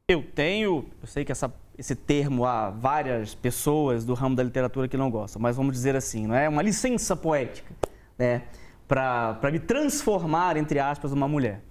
eu 0.08 0.22
tenho. 0.22 0.86
Eu 1.01 1.08
sei 1.08 1.25
que 1.25 1.32
essa, 1.32 1.51
esse 1.75 1.96
termo 1.96 2.46
há 2.46 2.70
várias 2.70 3.34
pessoas 3.34 4.05
do 4.05 4.13
ramo 4.13 4.36
da 4.36 4.43
literatura 4.43 4.88
que 4.88 4.96
não 4.96 5.10
gostam, 5.10 5.41
mas 5.41 5.55
vamos 5.55 5.74
dizer 5.74 5.96
assim, 5.96 6.27
não 6.27 6.36
é? 6.36 6.48
Uma 6.48 6.62
licença 6.62 7.15
poética, 7.15 7.74
né? 8.15 8.43
para 8.88 9.50
me 9.51 9.58
transformar, 9.58 10.55
entre 10.55 10.77
aspas, 10.77 11.12
uma 11.12 11.27
mulher. 11.27 11.63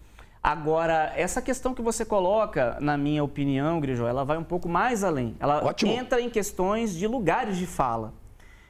Agora, 0.42 1.12
essa 1.14 1.40
questão 1.40 1.72
que 1.72 1.80
você 1.80 2.04
coloca, 2.04 2.76
na 2.80 2.96
minha 2.96 3.22
opinião, 3.22 3.78
Grijó, 3.78 4.08
ela 4.08 4.25
vai 4.25 4.37
um 4.37 4.42
pouco 4.42 4.68
mais 4.68 5.04
além. 5.04 5.37
Ela 5.38 5.64
Ótimo. 5.64 5.92
entra 5.92 6.20
em 6.20 6.28
questões 6.28 6.94
de 6.94 7.06
lugares 7.06 7.56
de 7.56 7.64
fala. 7.64 8.12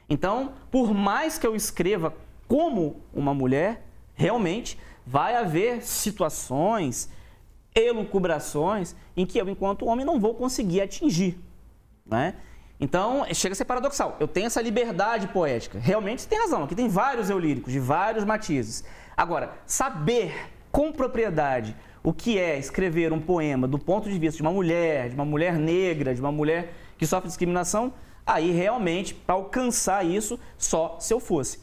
Então, 0.07 0.53
por 0.69 0.93
mais 0.93 1.39
que 1.39 1.47
eu 1.47 1.55
escreva 1.55 2.13
como 2.47 3.01
uma 3.11 3.33
mulher, 3.33 3.87
realmente 4.13 4.77
vai 5.03 5.35
haver 5.35 5.81
situações, 5.81 7.09
elucubrações, 7.73 8.95
em 9.17 9.25
que 9.25 9.39
eu, 9.39 9.49
enquanto 9.49 9.87
homem, 9.87 10.05
não 10.05 10.19
vou 10.19 10.35
conseguir 10.35 10.81
atingir. 10.81 11.39
Né? 12.05 12.35
Então, 12.79 13.25
chega 13.33 13.53
a 13.53 13.55
ser 13.55 13.65
paradoxal. 13.65 14.15
Eu 14.19 14.27
tenho 14.27 14.45
essa 14.45 14.61
liberdade 14.61 15.27
poética. 15.29 15.79
Realmente 15.79 16.21
você 16.21 16.29
tem 16.29 16.37
razão. 16.37 16.63
Aqui 16.63 16.75
tem 16.75 16.87
vários 16.87 17.31
eulíricos, 17.31 17.73
de 17.73 17.79
vários 17.79 18.23
matizes. 18.23 18.83
Agora, 19.17 19.53
saber 19.65 20.52
com 20.73 20.91
propriedade 20.91 21.75
o 22.03 22.11
que 22.11 22.39
é 22.39 22.57
escrever 22.57 23.13
um 23.13 23.21
poema 23.21 23.67
do 23.67 23.77
ponto 23.77 24.09
de 24.09 24.17
vista 24.17 24.37
de 24.37 24.41
uma 24.41 24.51
mulher, 24.51 25.09
de 25.09 25.15
uma 25.15 25.23
mulher 25.23 25.53
negra, 25.53 26.15
de 26.15 26.19
uma 26.19 26.31
mulher 26.31 26.73
que 26.97 27.05
sofre 27.05 27.27
discriminação, 27.27 27.93
aí 28.25 28.51
realmente, 28.51 29.13
para 29.13 29.35
alcançar 29.35 30.03
isso, 30.03 30.39
só 30.57 30.97
se 30.99 31.13
eu 31.13 31.19
fosse. 31.19 31.59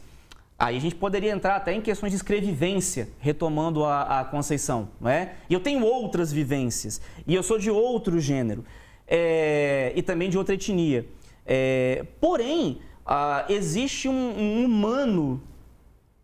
Aí 0.57 0.77
a 0.77 0.81
gente 0.81 0.95
poderia 0.95 1.33
entrar 1.33 1.57
até 1.57 1.75
em 1.75 1.81
questões 1.81 2.11
de 2.11 2.17
escrevivência, 2.17 3.09
retomando 3.19 3.85
a, 3.85 4.21
a 4.21 4.25
Conceição, 4.25 4.89
não 5.01 5.11
é? 5.11 5.35
E 5.49 5.55
eu 5.55 5.61
tenho 5.61 5.85
outras 5.85 6.33
vivências, 6.33 7.01
e 7.27 7.35
eu 7.35 7.43
sou 7.43 7.59
de 7.59 7.71
outro 7.71 8.21
gênero 8.21 8.65
é, 9.09 9.93
e 9.97 10.03
também 10.03 10.31
de 10.31 10.39
outra 10.39 10.55
etnia. 10.55 11.05
É, 11.45 12.07
porém, 12.21 12.81
ah, 13.05 13.45
existe 13.49 14.09
um, 14.09 14.39
um, 14.39 14.65
humano 14.65 15.43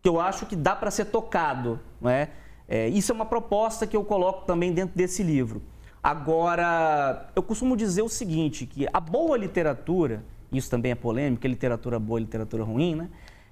que 0.01 0.07
eu 0.07 0.21
acho 0.21 0.45
que 0.45 0.55
dá 0.55 0.73
para 0.73 0.89
ser 0.89 1.05
tocado. 1.05 1.79
Não 1.99 2.09
é? 2.09 2.29
É? 2.67 2.89
isso 2.89 3.11
é 3.11 3.15
uma 3.15 3.25
proposta 3.25 3.87
que 3.87 3.95
eu 3.95 4.03
coloco 4.03 4.45
também 4.45 4.71
dentro 4.71 4.95
desse 4.95 5.23
livro. 5.23 5.61
Agora, 6.03 7.29
eu 7.35 7.43
costumo 7.43 7.75
dizer 7.75 8.01
o 8.01 8.09
seguinte, 8.09 8.65
que 8.65 8.87
a 8.91 8.99
boa 8.99 9.37
literatura, 9.37 10.23
isso 10.51 10.69
também 10.69 10.91
é 10.91 10.95
polêmico, 10.95 11.45
é 11.45 11.49
literatura 11.49 11.99
boa 11.99 12.19
e 12.19 12.23
literatura 12.23 12.63
ruim, 12.63 12.95
né? 12.95 13.09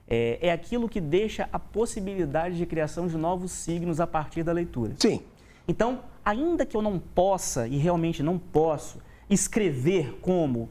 É, 0.08 0.38
é 0.42 0.52
aquilo 0.52 0.88
que 0.88 1.02
deixa 1.02 1.50
a 1.52 1.58
possibilidade 1.58 2.58
de 2.58 2.66
criação 2.66 3.08
de 3.08 3.18
novos 3.18 3.52
signos 3.52 4.00
a 4.00 4.06
partir 4.06 4.44
da 4.44 4.52
leitura. 4.52 4.94
Sim. 4.98 5.22
Então, 5.68 6.02
ainda 6.24 6.66
que 6.66 6.78
eu 6.78 6.82
não 6.82 7.00
possa, 7.00 7.68
e 7.68 7.78
realmente 7.78 8.22
não 8.22 8.38
posso, 8.38 9.02
escrever 9.30 10.20
como 10.22 10.70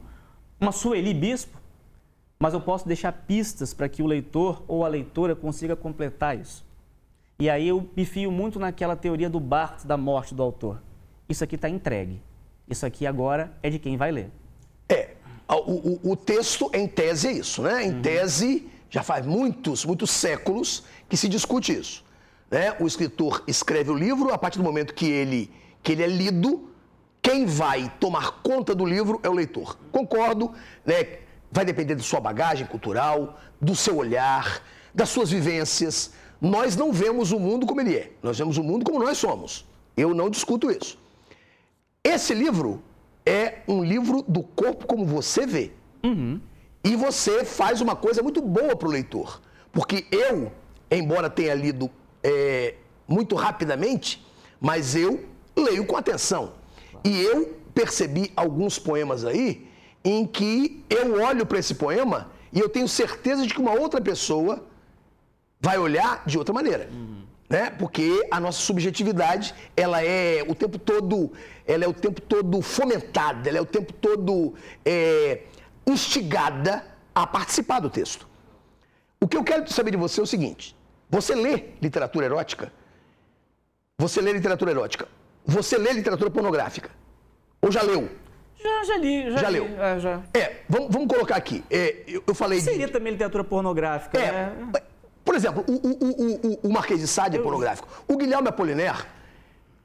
uma 0.59 0.71
Sueli 0.71 1.13
Bispo, 1.13 1.59
mas 2.39 2.53
eu 2.53 2.61
posso 2.61 2.87
deixar 2.87 3.11
pistas 3.11 3.73
para 3.73 3.89
que 3.89 4.01
o 4.01 4.05
leitor 4.05 4.63
ou 4.67 4.85
a 4.85 4.87
leitora 4.87 5.35
consiga 5.35 5.75
completar 5.75 6.37
isso. 6.37 6.65
E 7.37 7.49
aí 7.49 7.67
eu 7.67 7.89
me 7.95 8.05
fio 8.05 8.31
muito 8.31 8.59
naquela 8.59 8.95
teoria 8.95 9.29
do 9.29 9.39
Barthes 9.39 9.83
da 9.85 9.97
morte 9.97 10.33
do 10.33 10.41
autor. 10.41 10.81
Isso 11.27 11.43
aqui 11.43 11.55
está 11.55 11.67
entregue. 11.67 12.21
Isso 12.67 12.85
aqui 12.85 13.05
agora 13.05 13.51
é 13.61 13.69
de 13.69 13.77
quem 13.77 13.97
vai 13.97 14.11
ler. 14.11 14.29
É, 14.87 15.11
o, 15.49 15.99
o, 16.09 16.11
o 16.11 16.15
texto 16.15 16.69
em 16.73 16.87
tese 16.87 17.27
é 17.27 17.31
isso, 17.33 17.61
né? 17.61 17.85
Em 17.85 17.93
uhum. 17.93 18.01
tese, 18.01 18.67
já 18.89 19.03
faz 19.03 19.25
muitos, 19.25 19.85
muitos 19.85 20.09
séculos 20.11 20.83
que 21.09 21.17
se 21.17 21.27
discute 21.27 21.77
isso. 21.77 22.05
Né? 22.49 22.75
O 22.79 22.87
escritor 22.87 23.43
escreve 23.47 23.91
o 23.91 23.95
livro, 23.95 24.33
a 24.33 24.37
partir 24.37 24.57
do 24.57 24.63
momento 24.63 24.93
que 24.93 25.05
ele, 25.05 25.51
que 25.83 25.91
ele 25.91 26.03
é 26.03 26.07
lido, 26.07 26.69
quem 27.21 27.45
vai 27.45 27.91
tomar 27.99 28.41
conta 28.43 28.73
do 28.73 28.85
livro 28.85 29.19
é 29.23 29.29
o 29.29 29.33
leitor. 29.33 29.77
Concordo, 29.91 30.53
né? 30.85 31.19
Vai 31.51 31.65
depender 31.65 31.95
da 31.95 32.03
sua 32.03 32.19
bagagem 32.19 32.67
cultural, 32.67 33.39
do 33.59 33.75
seu 33.75 33.97
olhar, 33.97 34.61
das 34.93 35.09
suas 35.09 35.31
vivências. 35.31 36.13
Nós 36.45 36.75
não 36.75 36.93
vemos 36.93 37.31
o 37.31 37.39
mundo 37.39 37.65
como 37.65 37.81
ele 37.81 37.95
é, 37.95 38.11
nós 38.21 38.37
vemos 38.37 38.55
o 38.59 38.63
mundo 38.63 38.85
como 38.85 38.99
nós 38.99 39.17
somos. 39.17 39.65
Eu 39.97 40.13
não 40.13 40.29
discuto 40.29 40.69
isso. 40.69 40.95
Esse 42.03 42.35
livro 42.35 42.83
é 43.25 43.63
um 43.67 43.83
livro 43.83 44.23
do 44.27 44.43
corpo 44.43 44.85
como 44.85 45.07
você 45.07 45.47
vê. 45.47 45.71
Uhum. 46.03 46.39
E 46.83 46.95
você 46.95 47.43
faz 47.43 47.81
uma 47.81 47.95
coisa 47.95 48.21
muito 48.21 48.43
boa 48.43 48.75
para 48.75 48.87
o 48.87 48.91
leitor. 48.91 49.41
Porque 49.71 50.05
eu, 50.11 50.51
embora 50.91 51.31
tenha 51.31 51.55
lido 51.55 51.89
é, 52.23 52.75
muito 53.07 53.35
rapidamente, 53.35 54.23
mas 54.61 54.95
eu 54.95 55.25
leio 55.55 55.83
com 55.87 55.97
atenção. 55.97 56.53
E 57.03 57.23
eu 57.23 57.57
percebi 57.73 58.31
alguns 58.35 58.77
poemas 58.77 59.25
aí 59.25 59.67
em 60.03 60.27
que 60.27 60.85
eu 60.91 61.23
olho 61.23 61.43
para 61.43 61.57
esse 61.57 61.73
poema 61.73 62.29
e 62.53 62.59
eu 62.59 62.69
tenho 62.69 62.87
certeza 62.87 63.47
de 63.47 63.51
que 63.51 63.59
uma 63.59 63.73
outra 63.73 63.99
pessoa 63.99 64.63
vai 65.65 65.79
olhar 65.79 66.21
de 66.27 66.37
outra 66.37 66.53
maneira. 66.53 66.87
Uhum. 66.91 67.23
Né? 67.49 67.71
Porque 67.71 68.27
a 68.29 68.39
nossa 68.39 68.59
subjetividade, 68.59 69.53
ela 69.75 70.03
é 70.03 70.43
o 70.47 70.53
tempo 70.53 70.77
todo, 70.77 71.31
ela 71.65 71.83
é 71.83 71.87
o 71.87 71.93
tempo 71.93 72.21
todo 72.21 72.61
fomentada, 72.61 73.49
ela 73.49 73.57
é 73.57 73.61
o 73.61 73.65
tempo 73.65 73.91
todo 73.93 74.53
é, 74.85 75.41
instigada 75.87 76.85
a 77.15 77.25
participar 77.25 77.79
do 77.79 77.89
texto. 77.89 78.27
O 79.19 79.27
que 79.27 79.37
eu 79.37 79.43
quero 79.43 79.71
saber 79.71 79.91
de 79.91 79.97
você 79.97 80.19
é 80.19 80.23
o 80.23 80.27
seguinte: 80.27 80.75
você 81.09 81.33
lê 81.33 81.55
literatura 81.81 82.25
erótica? 82.27 82.71
Você 83.97 84.21
lê 84.21 84.33
literatura 84.33 84.69
erótica? 84.71 85.07
Você 85.45 85.77
lê 85.79 85.93
literatura 85.93 86.29
pornográfica? 86.29 86.91
Ou 87.61 87.71
já 87.71 87.81
leu? 87.81 88.09
Já, 88.61 88.83
já 88.83 88.97
li. 88.97 89.31
Já, 89.31 89.37
já 89.37 89.49
li, 89.49 89.59
leu? 89.59 89.83
É, 89.83 89.99
já. 89.99 90.21
é 90.33 90.61
vamos, 90.69 90.89
vamos 90.91 91.07
colocar 91.07 91.35
aqui. 91.35 91.63
É, 91.71 92.03
eu, 92.07 92.23
eu, 92.27 92.35
falei 92.35 92.59
Seria 92.59 92.87
de... 92.87 92.93
também 92.93 93.13
literatura 93.13 93.43
pornográfica, 93.43 94.19
é, 94.19 94.31
né? 94.31 94.71
Por 95.25 95.35
exemplo, 95.35 95.65
o, 95.67 95.73
o, 95.73 96.51
o, 96.53 96.59
o 96.69 96.71
Marquês 96.71 96.99
de 96.99 97.07
Sade 97.07 97.35
é 97.35 97.41
pornográfico. 97.41 97.87
O 98.07 98.15
Guilherme 98.15 98.47
Apollinaire 98.47 99.05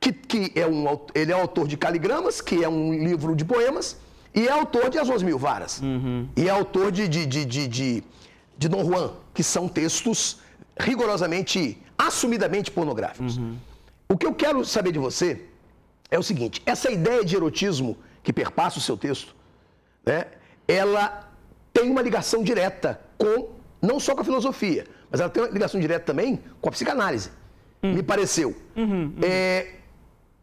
que, 0.00 0.12
que 0.12 0.52
é 0.58 0.66
um, 0.66 0.86
ele 1.14 1.30
é 1.30 1.34
autor 1.34 1.68
de 1.68 1.76
Caligramas, 1.76 2.40
que 2.40 2.64
é 2.64 2.68
um 2.68 2.92
livro 2.92 3.36
de 3.36 3.44
poemas, 3.44 3.98
e 4.34 4.48
é 4.48 4.50
autor 4.50 4.88
de 4.88 4.98
As 4.98 5.06
Duas 5.06 5.22
Mil 5.22 5.38
Varas. 5.38 5.80
Uhum. 5.80 6.26
E 6.34 6.48
é 6.48 6.50
autor 6.50 6.90
de, 6.90 7.06
de, 7.06 7.26
de, 7.26 7.44
de, 7.44 7.68
de, 7.68 8.04
de 8.56 8.68
Dom 8.68 8.82
Juan, 8.84 9.12
que 9.34 9.42
são 9.42 9.68
textos 9.68 10.38
rigorosamente, 10.78 11.76
assumidamente 11.98 12.70
pornográficos. 12.70 13.36
Uhum. 13.36 13.56
O 14.08 14.16
que 14.16 14.26
eu 14.26 14.34
quero 14.34 14.64
saber 14.64 14.92
de 14.92 14.98
você 14.98 15.42
é 16.10 16.18
o 16.18 16.22
seguinte: 16.22 16.62
essa 16.64 16.90
ideia 16.90 17.22
de 17.22 17.36
erotismo 17.36 17.98
que 18.22 18.32
perpassa 18.32 18.78
o 18.78 18.80
seu 18.80 18.96
texto, 18.96 19.34
né, 20.06 20.26
ela 20.66 21.28
tem 21.72 21.90
uma 21.90 22.00
ligação 22.00 22.42
direta 22.42 23.00
com, 23.18 23.50
não 23.82 24.00
só 24.00 24.14
com 24.14 24.22
a 24.22 24.24
filosofia, 24.24 24.86
mas 25.10 25.20
ela 25.20 25.28
tem 25.28 25.42
uma 25.42 25.50
ligação 25.50 25.80
direta 25.80 26.04
também 26.04 26.40
com 26.60 26.68
a 26.68 26.72
psicanálise. 26.72 27.30
Uhum. 27.82 27.94
Me 27.94 28.02
pareceu. 28.02 28.54
Uhum, 28.76 28.84
uhum. 28.84 29.14
É, 29.22 29.74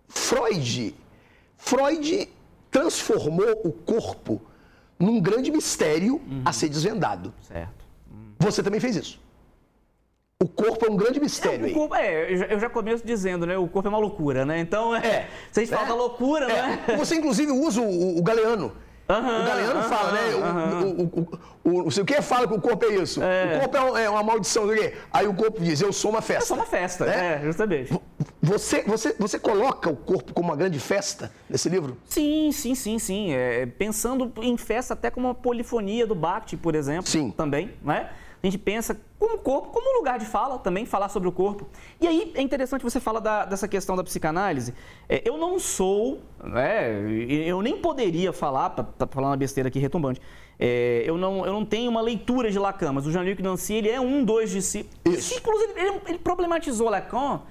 Freud, 0.08 0.96
Freud 1.56 2.30
transformou 2.72 3.62
o 3.64 3.72
corpo 3.72 4.42
num 5.00 5.22
grande 5.22 5.52
mistério 5.52 6.22
a 6.44 6.52
ser 6.52 6.70
desvendado. 6.70 7.34
Certo. 7.42 7.86
Você 8.40 8.62
também 8.62 8.80
fez 8.80 8.96
isso. 8.96 9.28
O 10.40 10.48
corpo 10.48 10.86
é 10.86 10.90
um 10.90 10.96
grande 10.96 11.20
mistério. 11.20 11.66
É, 11.66 11.72
corpo, 11.72 11.96
é, 11.96 12.54
eu 12.54 12.60
já 12.60 12.70
começo 12.70 13.06
dizendo, 13.06 13.46
né? 13.48 13.58
O 13.58 13.68
corpo 13.68 13.88
é 13.88 13.90
uma 13.90 13.98
loucura, 13.98 14.46
né? 14.46 14.60
Então, 14.60 14.96
é, 14.96 15.08
é 15.08 15.30
se 15.52 15.60
a 15.60 15.64
gente 15.64 15.74
é, 15.74 15.78
fala 15.78 15.90
da 15.90 15.96
loucura, 15.96 16.46
é. 16.46 16.62
né? 16.62 16.98
Você, 16.98 17.16
inclusive, 17.16 17.52
usa 17.52 17.82
o, 17.82 18.20
o 18.20 18.22
Galeano. 18.22 18.72
Uhum, 19.10 19.42
o 19.42 19.46
Galeano 19.46 19.76
uhum, 19.80 19.84
fala, 19.84 20.12
né? 20.12 20.36
Uhum. 20.36 20.90
O, 20.90 21.04
o, 21.04 21.40
o, 21.64 21.84
o, 21.84 21.88
o 21.88 22.06
que 22.06 22.22
fala 22.22 22.48
que 22.48 22.54
o 22.54 22.60
corpo 22.60 22.86
é 22.86 22.96
isso. 22.96 23.24
É. 23.24 23.56
O 23.56 23.60
corpo 23.62 23.98
é, 23.98 24.04
é 24.04 24.10
uma 24.10 24.22
maldição. 24.22 24.66
Aí 25.12 25.28
o 25.28 25.34
corpo 25.34 25.62
diz, 25.62 25.80
eu 25.80 25.94
sou 25.94 26.12
uma 26.12 26.22
festa. 26.22 26.44
Eu 26.44 26.48
sou 26.48 26.58
uma 26.58 26.66
festa, 26.66 27.06
né? 27.06 27.36
é, 27.36 27.46
justamente. 27.46 27.98
Você, 28.42 28.84
você, 28.84 29.16
você 29.18 29.40
coloca 29.40 29.90
o 29.90 29.96
corpo 29.96 30.34
como 30.34 30.50
uma 30.50 30.58
grande 30.58 30.80
festa 30.80 31.32
nesse 31.50 31.70
livro? 31.70 31.98
Sim, 32.06 32.52
sim, 32.52 32.76
sim, 32.76 33.00
sim. 33.00 33.32
É, 33.32 33.66
pensando 33.66 34.32
em 34.42 34.58
festa 34.58 34.94
até 34.94 35.10
como 35.10 35.28
uma 35.28 35.36
polifonia 35.36 36.06
do 36.06 36.16
Bhakti, 36.16 36.58
por 36.58 36.76
exemplo. 36.76 37.08
Sim. 37.08 37.32
Também, 37.32 37.72
né? 37.82 38.10
A 38.44 38.46
gente 38.46 38.58
pensa 38.58 38.96
como 39.20 39.36
o 39.36 39.40
corpo, 39.40 39.70
como 39.70 39.96
um 39.96 39.98
lugar 39.98 40.20
de 40.20 40.26
fala 40.26 40.60
também, 40.60 40.86
falar 40.86 41.10
sobre 41.10 41.28
o 41.28 41.32
corpo. 41.32 41.68
E 42.00 42.08
aí 42.08 42.32
é 42.36 42.42
interessante 42.42 42.84
você 42.84 43.00
falar 43.00 43.20
da, 43.20 43.46
dessa 43.46 43.68
questão 43.68 43.96
da 43.96 44.04
psicanálise. 44.04 44.74
É, 45.10 45.22
eu 45.26 45.38
não 45.38 45.60
sou, 45.60 46.22
né, 46.44 46.92
eu 47.46 47.62
nem 47.62 47.78
poderia 47.78 48.32
falar, 48.32 48.70
para 48.70 49.08
falar 49.08 49.30
uma 49.30 49.38
besteira 49.38 49.70
aqui 49.70 49.80
retumbante, 49.80 50.22
é, 50.60 51.04
eu, 51.06 51.18
não, 51.18 51.46
eu 51.46 51.54
não 51.54 51.66
tenho 51.66 51.90
uma 51.90 52.02
leitura 52.02 52.52
de 52.52 52.60
Lacan, 52.60 52.94
mas 52.94 53.06
o 53.06 53.12
Jean-Luc 53.12 53.42
Nancy, 53.42 53.74
ele 53.74 53.90
é 53.90 54.00
um 54.00 54.24
dos 54.24 54.52
discípulos. 54.52 55.62
Ele, 55.62 55.80
ele, 55.80 56.02
ele, 56.08 56.18
problematizou 56.18 56.90
Lacan, 56.90 57.42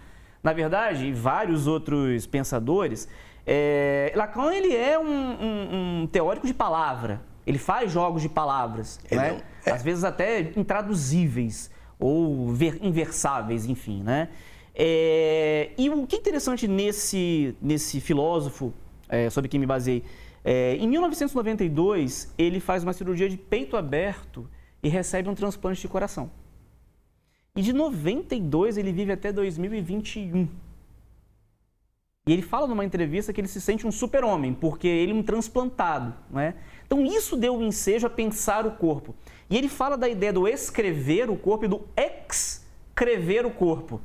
na 0.42 0.52
verdade, 0.52 1.06
e 1.06 1.12
vários 1.12 1.66
outros 1.66 2.26
pensadores. 2.26 3.08
É, 3.44 4.12
Lacan, 4.14 4.52
ele 4.52 4.74
é 4.74 4.98
um, 4.98 5.04
um, 5.04 6.02
um 6.02 6.06
teórico 6.06 6.46
de 6.46 6.54
palavra, 6.54 7.22
ele 7.46 7.58
faz 7.58 7.92
jogos 7.92 8.22
de 8.22 8.28
palavras, 8.28 9.00
né? 9.10 9.40
é. 9.40 9.55
Às 9.70 9.82
vezes 9.82 10.04
até 10.04 10.52
intraduzíveis 10.56 11.70
ou 11.98 12.54
inversáveis, 12.80 13.66
enfim, 13.66 14.02
né? 14.02 14.28
É, 14.74 15.70
e 15.78 15.88
o 15.88 16.06
que 16.06 16.16
é 16.16 16.18
interessante 16.18 16.68
nesse, 16.68 17.56
nesse 17.62 18.00
filósofo, 18.00 18.74
é, 19.08 19.30
sobre 19.30 19.48
quem 19.48 19.58
me 19.58 19.66
baseei, 19.66 20.04
é, 20.44 20.76
em 20.76 20.86
1992 20.86 22.32
ele 22.36 22.60
faz 22.60 22.82
uma 22.82 22.92
cirurgia 22.92 23.28
de 23.28 23.36
peito 23.36 23.76
aberto 23.76 24.48
e 24.82 24.88
recebe 24.88 25.28
um 25.28 25.34
transplante 25.34 25.80
de 25.80 25.88
coração. 25.88 26.30
E 27.56 27.62
de 27.62 27.72
92 27.72 28.76
ele 28.76 28.92
vive 28.92 29.12
até 29.12 29.32
2021. 29.32 30.46
E 32.28 32.32
ele 32.32 32.42
fala 32.42 32.66
numa 32.66 32.84
entrevista 32.84 33.32
que 33.32 33.40
ele 33.40 33.46
se 33.46 33.60
sente 33.60 33.86
um 33.86 33.92
super-homem, 33.92 34.52
porque 34.52 34.88
ele 34.88 35.12
é 35.12 35.14
um 35.14 35.22
transplantado, 35.22 36.12
não 36.28 36.40
é? 36.40 36.54
Então 36.84 37.06
isso 37.06 37.36
deu 37.36 37.54
o 37.54 37.58
um 37.58 37.62
ensejo 37.62 38.04
a 38.04 38.10
pensar 38.10 38.66
o 38.66 38.72
corpo. 38.72 39.14
E 39.48 39.56
ele 39.56 39.68
fala 39.68 39.96
da 39.96 40.08
ideia 40.08 40.32
do 40.32 40.48
escrever 40.48 41.30
o 41.30 41.36
corpo 41.36 41.66
e 41.66 41.68
do 41.68 41.86
excrever 41.96 43.46
o 43.46 43.50
corpo. 43.50 44.00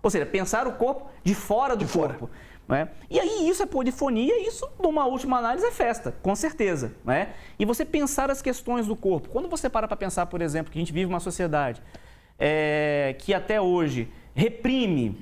Ou 0.00 0.08
seja, 0.08 0.24
pensar 0.24 0.68
o 0.68 0.74
corpo 0.74 1.10
de 1.24 1.34
fora 1.34 1.74
do 1.74 1.84
de 1.84 1.92
corpo. 1.92 2.30
Né? 2.68 2.88
E 3.10 3.18
aí 3.18 3.48
isso 3.48 3.64
é 3.64 3.66
polifonia, 3.66 4.46
isso, 4.46 4.68
numa 4.80 5.04
última 5.04 5.38
análise, 5.38 5.66
é 5.66 5.72
festa, 5.72 6.14
com 6.22 6.36
certeza. 6.36 6.94
Né? 7.04 7.30
E 7.58 7.64
você 7.64 7.84
pensar 7.84 8.30
as 8.30 8.40
questões 8.40 8.86
do 8.86 8.94
corpo. 8.94 9.28
Quando 9.28 9.48
você 9.48 9.68
para 9.68 9.88
para 9.88 9.96
pensar, 9.96 10.26
por 10.26 10.40
exemplo, 10.40 10.70
que 10.70 10.78
a 10.78 10.82
gente 10.82 10.92
vive 10.92 11.06
uma 11.06 11.18
sociedade 11.18 11.82
é, 12.38 13.16
que 13.18 13.34
até 13.34 13.60
hoje 13.60 14.08
reprime, 14.36 15.18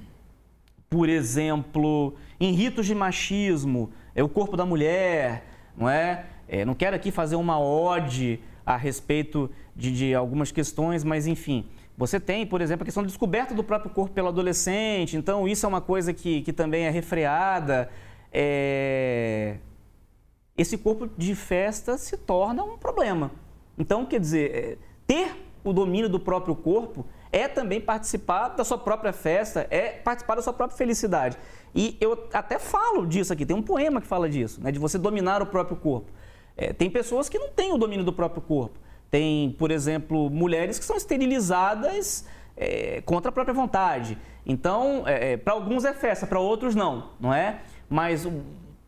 por 0.90 1.08
exemplo, 1.08 2.14
em 2.44 2.52
ritos 2.52 2.84
de 2.84 2.94
machismo, 2.94 3.90
é 4.14 4.22
o 4.22 4.28
corpo 4.28 4.56
da 4.56 4.66
mulher, 4.66 5.44
não 5.76 5.88
é? 5.88 6.26
É, 6.46 6.64
não 6.64 6.74
quero 6.74 6.94
aqui 6.94 7.10
fazer 7.10 7.36
uma 7.36 7.58
ode 7.58 8.38
a 8.66 8.76
respeito 8.76 9.50
de, 9.74 9.90
de, 9.90 10.14
algumas 10.14 10.52
questões, 10.52 11.02
mas 11.02 11.26
enfim. 11.26 11.66
Você 11.96 12.20
tem, 12.20 12.46
por 12.46 12.60
exemplo, 12.60 12.82
a 12.82 12.84
questão 12.84 13.02
da 13.02 13.06
descoberta 13.06 13.54
do 13.54 13.64
próprio 13.64 13.90
corpo 13.90 14.12
pelo 14.12 14.28
adolescente, 14.28 15.16
então 15.16 15.48
isso 15.48 15.64
é 15.64 15.68
uma 15.68 15.80
coisa 15.80 16.12
que, 16.12 16.42
que 16.42 16.52
também 16.52 16.84
é 16.84 16.90
refreada. 16.90 17.88
É... 18.30 19.56
Esse 20.56 20.76
corpo 20.76 21.08
de 21.16 21.34
festa 21.34 21.96
se 21.96 22.16
torna 22.16 22.62
um 22.62 22.76
problema. 22.76 23.30
Então, 23.78 24.04
quer 24.04 24.20
dizer, 24.20 24.54
é, 24.54 24.78
ter 25.06 25.34
o 25.64 25.72
domínio 25.72 26.08
do 26.08 26.20
próprio 26.20 26.54
corpo 26.54 27.06
é 27.32 27.48
também 27.48 27.80
participar 27.80 28.50
da 28.50 28.64
sua 28.64 28.78
própria 28.78 29.12
festa, 29.12 29.66
é 29.68 29.88
participar 29.88 30.36
da 30.36 30.42
sua 30.42 30.52
própria 30.52 30.76
felicidade. 30.76 31.36
E 31.74 31.96
eu 32.00 32.28
até 32.32 32.58
falo 32.58 33.06
disso 33.06 33.32
aqui, 33.32 33.44
tem 33.44 33.56
um 33.56 33.62
poema 33.62 34.00
que 34.00 34.06
fala 34.06 34.28
disso, 34.28 34.62
né, 34.62 34.70
de 34.70 34.78
você 34.78 34.96
dominar 34.96 35.42
o 35.42 35.46
próprio 35.46 35.76
corpo. 35.76 36.10
É, 36.56 36.72
tem 36.72 36.88
pessoas 36.88 37.28
que 37.28 37.38
não 37.38 37.48
têm 37.48 37.72
o 37.72 37.78
domínio 37.78 38.04
do 38.04 38.12
próprio 38.12 38.40
corpo. 38.40 38.78
Tem, 39.10 39.50
por 39.58 39.70
exemplo, 39.70 40.30
mulheres 40.30 40.78
que 40.78 40.84
são 40.84 40.96
esterilizadas 40.96 42.24
é, 42.56 43.02
contra 43.04 43.30
a 43.30 43.32
própria 43.32 43.54
vontade. 43.54 44.16
Então, 44.46 45.02
é, 45.06 45.32
é 45.32 45.36
para 45.36 45.52
alguns 45.52 45.84
é 45.84 45.92
festa, 45.92 46.26
para 46.26 46.38
outros 46.38 46.74
não, 46.74 47.10
não 47.18 47.34
é? 47.34 47.62
Mas 47.88 48.26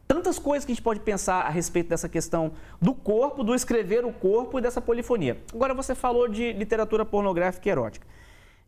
tantas 0.07 0.39
coisas 0.39 0.65
que 0.65 0.73
a 0.73 0.75
gente 0.75 0.83
pode 0.83 1.01
pensar 1.01 1.43
a 1.43 1.49
respeito 1.49 1.89
dessa 1.89 2.09
questão 2.09 2.53
do 2.81 2.95
corpo, 2.95 3.43
do 3.43 3.55
escrever 3.55 4.05
o 4.05 4.13
corpo 4.13 4.59
e 4.59 4.63
dessa 4.63 4.81
polifonia. 4.81 5.39
Agora, 5.53 5.75
você 5.75 5.95
falou 5.95 6.29
de 6.29 6.53
literatura 6.53 7.05
pornográfica 7.05 7.69
e 7.69 7.73
erótica. 7.73 8.07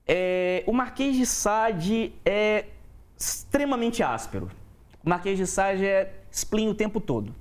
É, 0.06 0.64
o 0.66 0.72
Marquês 0.72 1.16
de 1.16 1.26
Sade 1.26 2.12
é 2.24 2.64
extremamente 3.18 4.02
áspero. 4.02 4.50
O 5.04 5.08
Marquês 5.08 5.36
de 5.38 5.46
Sade 5.46 5.84
é 5.84 6.12
spleen 6.30 6.68
o 6.68 6.74
tempo 6.74 7.00
todo. 7.00 7.34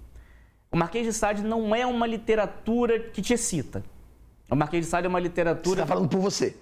O 0.72 0.78
Marquês 0.78 1.06
de 1.06 1.14
Sade 1.14 1.44
não 1.44 1.76
é 1.76 1.86
uma 1.86 2.08
literatura 2.08 3.00
que 3.00 3.22
te 3.22 3.34
excita. 3.34 3.84
O 4.50 4.56
Marquês 4.56 4.86
de 4.86 4.90
Sade 4.90 5.06
é 5.06 5.10
uma 5.10 5.20
literatura. 5.20 5.78
Você 5.78 5.82
está 5.82 5.86
falando 5.86 6.10
por 6.10 6.20
você. 6.20 6.56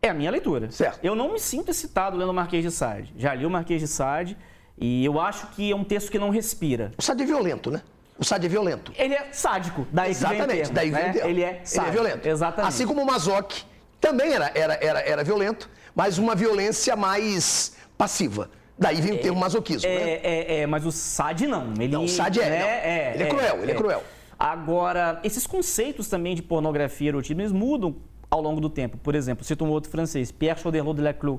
É 0.00 0.08
a 0.08 0.14
minha 0.14 0.30
leitura. 0.30 0.70
Certo. 0.70 1.00
Eu 1.02 1.14
não 1.14 1.32
me 1.32 1.38
sinto 1.38 1.70
excitado 1.70 2.16
lendo 2.16 2.30
o 2.30 2.34
Marquês 2.34 2.62
de 2.62 2.70
Sade. 2.70 3.12
Já 3.16 3.34
li 3.34 3.46
o 3.46 3.50
Marquês 3.50 3.80
de 3.80 3.88
Sade 3.88 4.36
e 4.78 5.04
eu 5.04 5.20
acho 5.20 5.46
que 5.48 5.70
é 5.70 5.76
um 5.76 5.84
texto 5.84 6.10
que 6.10 6.18
não 6.18 6.30
respira. 6.30 6.92
O 6.98 7.02
Sade 7.02 7.22
é 7.22 7.26
violento, 7.26 7.70
né? 7.70 7.82
O 8.18 8.24
Sade 8.24 8.46
é 8.46 8.48
violento. 8.48 8.92
Ele 8.96 9.14
é 9.14 9.32
sádico. 9.32 9.86
Daí 9.92 10.10
Exatamente. 10.10 10.46
Vem 10.46 10.56
termo, 10.56 10.74
daí 10.74 10.90
vem 10.90 11.04
né? 11.04 11.30
Ele 11.30 11.42
é 11.42 11.60
sádico. 11.64 11.80
Ele 11.80 11.88
é 11.88 11.90
violento. 11.90 12.28
Exatamente. 12.28 12.68
Assim 12.68 12.86
como 12.86 13.02
o 13.02 13.06
Mazoc 13.06 13.52
também 14.00 14.32
era, 14.32 14.50
era, 14.54 14.74
era, 14.74 15.00
era 15.00 15.24
violento, 15.24 15.70
mas 15.94 16.18
uma 16.18 16.34
violência 16.34 16.96
mais 16.96 17.76
passiva. 18.02 18.50
Daí 18.76 19.00
vem 19.00 19.12
o 19.12 19.18
termo 19.18 19.38
masoquismo, 19.38 19.88
é, 19.88 19.94
né? 19.94 20.10
É, 20.22 20.60
é, 20.60 20.66
mas 20.66 20.84
o 20.84 20.90
SAD 20.90 21.46
não. 21.46 21.72
Ele, 21.78 21.88
não, 21.88 22.04
o 22.04 22.08
SAD 22.08 22.40
é, 22.40 22.50
né, 22.50 22.56
é, 22.56 23.12
Ele 23.14 23.22
é, 23.22 23.26
cruel, 23.26 23.62
ele 23.62 23.70
é, 23.70 23.74
é 23.74 23.78
cruel. 23.78 24.02
Agora, 24.36 25.20
esses 25.22 25.46
conceitos 25.46 26.08
também 26.08 26.34
de 26.34 26.42
pornografia 26.42 27.06
e 27.06 27.08
erotismo, 27.08 27.40
eles 27.42 27.52
mudam 27.52 27.94
ao 28.28 28.42
longo 28.42 28.60
do 28.60 28.68
tempo. 28.68 28.98
Por 28.98 29.14
exemplo, 29.14 29.44
cito 29.44 29.64
um 29.64 29.70
outro 29.70 29.88
francês, 29.88 30.32
Pierre 30.32 30.58
Choderlos 30.58 30.96
de 30.96 31.02
Laclos, 31.02 31.38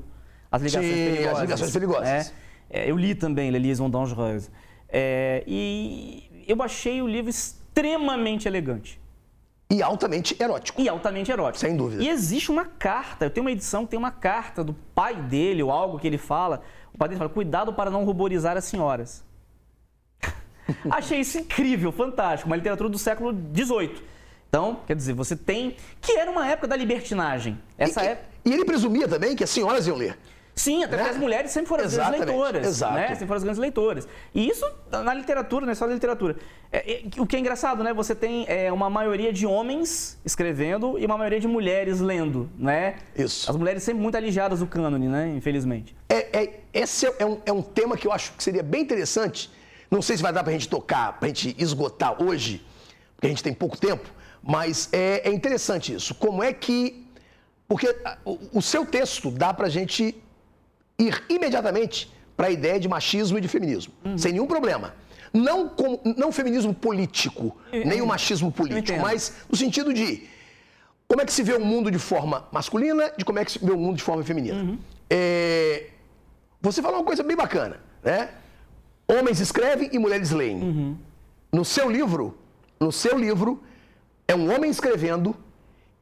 As 0.49 0.61
Ligações 0.61 0.85
Sim, 0.85 1.05
Perigosas. 1.05 1.35
As 1.35 1.41
Ligações 1.41 1.73
Perigosas. 1.73 2.33
É, 2.69 2.89
eu 2.89 2.97
li 2.97 3.13
também 3.13 3.51
La 3.51 3.57
Liaison 3.57 3.89
Dangereuse. 3.89 4.49
e 5.45 6.45
eu 6.47 6.61
achei 6.63 7.01
o 7.01 7.07
livro 7.07 7.29
extremamente 7.29 8.47
elegante. 8.47 9.01
E 9.73 9.81
altamente 9.81 10.35
erótico. 10.39 10.81
E 10.81 10.87
altamente 10.87 11.31
erótico. 11.31 11.59
Sem 11.59 11.75
dúvida. 11.75 12.03
E 12.03 12.09
existe 12.09 12.51
uma 12.51 12.65
carta, 12.65 13.25
eu 13.25 13.29
tenho 13.29 13.43
uma 13.43 13.51
edição 13.51 13.85
que 13.85 13.91
tem 13.91 13.99
uma 13.99 14.11
carta 14.11 14.63
do 14.63 14.73
pai 14.73 15.15
dele, 15.15 15.63
ou 15.63 15.71
algo 15.71 15.97
que 15.97 16.05
ele 16.05 16.17
fala. 16.17 16.61
O 16.93 16.97
pai 16.97 17.09
dele 17.09 17.17
fala: 17.17 17.29
cuidado 17.29 17.73
para 17.73 17.89
não 17.89 18.05
ruborizar 18.05 18.55
as 18.55 18.65
senhoras. 18.65 19.23
Achei 20.91 21.19
isso 21.19 21.39
incrível, 21.39 21.91
fantástico. 21.91 22.47
Uma 22.47 22.55
literatura 22.55 22.87
do 22.87 22.99
século 22.99 23.33
XVIII. 23.33 24.01
Então, 24.47 24.81
quer 24.85 24.95
dizer, 24.95 25.13
você 25.13 25.35
tem. 25.35 25.75
Que 25.99 26.11
era 26.13 26.29
uma 26.29 26.47
época 26.47 26.67
da 26.67 26.75
libertinagem. 26.75 27.59
Essa 27.75 28.03
e, 28.03 28.07
época. 28.09 28.29
E 28.45 28.53
ele 28.53 28.65
presumia 28.65 29.07
também 29.07 29.35
que 29.35 29.43
as 29.43 29.49
senhoras 29.49 29.87
iam 29.87 29.97
ler. 29.97 30.17
Sim, 30.55 30.83
até 30.83 30.91
né? 30.95 30.97
porque 31.03 31.15
as 31.15 31.21
mulheres 31.21 31.51
sempre 31.51 31.67
foram 31.67 31.83
as 31.83 31.93
Exatamente, 31.93 32.19
grandes 32.25 32.35
leitoras. 32.35 32.67
exato. 32.67 32.93
Né? 32.93 33.07
Sempre 33.07 33.25
foram 33.25 33.37
as 33.37 33.43
grandes 33.43 33.59
leitoras. 33.59 34.07
E 34.35 34.47
isso 34.47 34.65
na 34.91 35.13
literatura, 35.13 35.65
na 35.65 35.71
história 35.71 35.91
da 35.91 35.95
literatura. 35.95 36.35
É, 36.71 36.93
é, 36.93 37.01
o 37.17 37.25
que 37.25 37.35
é 37.35 37.39
engraçado, 37.39 37.83
né? 37.83 37.93
Você 37.93 38.13
tem 38.13 38.45
é, 38.47 38.71
uma 38.71 38.89
maioria 38.89 39.33
de 39.33 39.47
homens 39.47 40.19
escrevendo 40.23 40.97
e 40.99 41.05
uma 41.05 41.17
maioria 41.17 41.39
de 41.39 41.47
mulheres 41.47 41.99
lendo, 41.99 42.49
né? 42.57 42.95
Isso. 43.15 43.49
As 43.49 43.55
mulheres 43.55 43.81
sempre 43.83 44.01
muito 44.01 44.15
alijadas 44.15 44.59
do 44.59 44.67
cânone, 44.67 45.07
né? 45.07 45.33
Infelizmente. 45.35 45.95
É, 46.07 46.43
é- 46.43 46.59
esse 46.73 47.05
é 47.05 47.25
um, 47.25 47.39
é 47.45 47.51
um 47.51 47.61
tema 47.61 47.97
que 47.97 48.05
eu 48.07 48.11
acho 48.11 48.33
que 48.33 48.43
seria 48.43 48.63
bem 48.63 48.81
interessante. 48.81 49.51
Não 49.89 50.01
sei 50.01 50.17
se 50.17 50.23
vai 50.23 50.33
dar 50.33 50.43
para 50.43 50.51
a 50.51 50.53
gente 50.53 50.69
tocar, 50.69 51.13
para 51.19 51.25
a 51.25 51.29
gente 51.29 51.55
esgotar 51.59 52.21
hoje, 52.21 52.65
porque 53.15 53.27
a 53.27 53.29
gente 53.29 53.43
tem 53.43 53.53
pouco 53.53 53.77
tempo, 53.77 54.09
mas 54.41 54.89
é, 54.91 55.29
é 55.29 55.31
interessante 55.31 55.93
isso. 55.93 56.13
Como 56.15 56.43
é 56.43 56.53
que. 56.53 57.07
Porque 57.67 57.87
o, 58.25 58.39
o 58.59 58.61
seu 58.61 58.85
texto 58.85 59.31
dá 59.31 59.53
para 59.53 59.67
a 59.67 59.69
gente 59.69 60.15
ir 60.99 61.23
imediatamente 61.29 62.11
para 62.35 62.47
a 62.47 62.51
ideia 62.51 62.79
de 62.79 62.87
machismo 62.87 63.37
e 63.37 63.41
de 63.41 63.47
feminismo, 63.47 63.93
sem 64.17 64.31
nenhum 64.33 64.47
problema. 64.47 64.93
Não, 65.33 65.71
não 66.17 66.31
feminismo 66.31 66.73
político, 66.73 67.57
nem 67.71 68.01
o 68.01 68.05
machismo 68.07 68.51
político, 68.51 68.99
mas 69.01 69.33
no 69.49 69.57
sentido 69.57 69.93
de 69.93 70.27
como 71.07 71.21
é 71.21 71.25
que 71.25 71.33
se 71.33 71.43
vê 71.43 71.53
o 71.53 71.63
mundo 71.63 71.89
de 71.91 71.99
forma 71.99 72.47
masculina, 72.51 73.11
de 73.17 73.25
como 73.25 73.39
é 73.39 73.45
que 73.45 73.51
se 73.51 73.59
vê 73.59 73.71
o 73.71 73.77
mundo 73.77 73.97
de 73.97 74.03
forma 74.03 74.23
feminina. 74.23 74.77
É, 75.09 75.87
você 76.61 76.81
falou 76.81 76.99
uma 76.99 77.05
coisa 77.05 77.23
bem 77.23 77.35
bacana, 77.35 77.79
né? 78.03 78.29
Homens 79.07 79.39
escrevem 79.39 79.89
e 79.91 79.99
mulheres 79.99 80.31
leem. 80.31 80.97
No 81.51 81.65
seu 81.65 81.89
livro, 81.89 82.37
no 82.79 82.91
seu 82.91 83.17
livro, 83.17 83.61
é 84.27 84.35
um 84.35 84.53
homem 84.53 84.71
escrevendo 84.71 85.35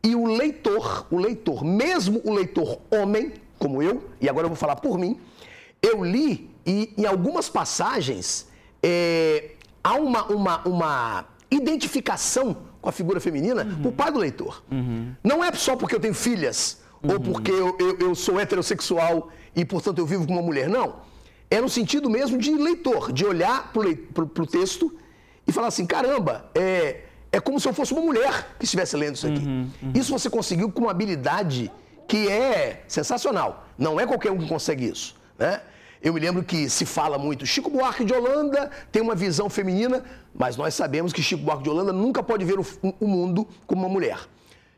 e 0.04 0.16
o 0.16 0.26
leitor, 0.26 1.08
o 1.10 1.18
leitor, 1.18 1.64
mesmo 1.64 2.22
o 2.24 2.34
leitor 2.34 2.80
homem, 2.92 3.34
como 3.62 3.82
eu, 3.82 4.10
e 4.20 4.28
agora 4.28 4.46
eu 4.46 4.50
vou 4.50 4.58
falar 4.58 4.76
por 4.78 4.98
mim, 4.98 5.20
eu 5.82 6.04
li 6.04 6.50
e 6.66 6.94
em 6.98 7.06
algumas 7.06 7.48
passagens 7.48 8.48
é, 8.82 9.52
há 9.84 9.94
uma, 9.94 10.26
uma, 10.26 10.68
uma 10.68 11.26
identificação 11.50 12.58
com 12.82 12.90
a 12.90 12.92
figura 12.92 13.20
feminina 13.20 13.64
por 13.84 13.92
parte 13.92 14.14
do 14.14 14.20
leitor. 14.20 14.64
Não 15.24 15.44
é 15.44 15.52
só 15.54 15.76
porque 15.76 15.94
eu 15.96 16.00
tenho 16.00 16.16
filhas 16.16 16.82
ou 17.04 17.20
porque 17.20 17.52
eu, 17.52 17.78
eu, 17.80 18.00
eu 18.00 18.16
sou 18.16 18.40
heterossexual 18.40 19.30
e, 19.56 19.64
portanto, 19.64 20.00
eu 20.00 20.06
vivo 20.08 20.26
com 20.26 20.34
uma 20.34 20.42
mulher. 20.42 20.68
Não. 20.68 20.96
É 21.50 21.62
no 21.62 21.70
sentido 21.70 22.10
mesmo 22.10 22.38
de 22.38 22.52
leitor, 22.56 23.12
de 23.12 23.26
olhar 23.26 23.72
para 23.72 24.24
o 24.24 24.48
texto 24.48 24.92
e 25.46 25.52
falar 25.52 25.68
assim: 25.68 25.86
caramba, 25.86 26.50
é, 26.56 27.02
é 27.32 27.40
como 27.40 27.60
se 27.60 27.68
eu 27.68 27.74
fosse 27.74 27.94
uma 27.94 28.02
mulher 28.02 28.56
que 28.58 28.66
estivesse 28.66 28.96
lendo 28.96 29.16
isso 29.16 29.28
aqui. 29.28 29.44
Isso 29.94 30.12
você 30.12 30.30
conseguiu 30.30 30.72
com 30.72 30.82
uma 30.82 30.92
habilidade 30.92 31.72
que 32.12 32.28
é 32.28 32.84
sensacional. 32.90 33.66
Não 33.78 33.98
é 33.98 34.06
qualquer 34.06 34.34
um 34.34 34.38
que 34.38 34.46
consegue 34.46 34.86
isso. 34.86 35.16
Né? 35.40 35.62
Eu 36.02 36.14
me 36.14 36.20
lembro 36.20 36.44
que 36.44 36.70
se 36.70 36.86
fala 36.86 37.18
muito, 37.18 37.46
Chico 37.46 37.70
Buarque 37.70 38.04
de 38.04 38.14
Holanda 38.14 38.70
tem 38.92 39.02
uma 39.02 39.16
visão 39.16 39.50
feminina, 39.50 40.04
mas 40.36 40.58
nós 40.58 40.74
sabemos 40.74 41.14
que 41.14 41.24
Chico 41.24 41.42
Buarque 41.42 41.64
de 41.64 41.70
Holanda 41.70 41.94
nunca 41.94 42.22
pode 42.22 42.44
ver 42.44 42.60
o, 42.60 42.66
o 43.00 43.08
mundo 43.08 43.48
como 43.66 43.84
uma 43.84 43.88
mulher. 43.88 44.20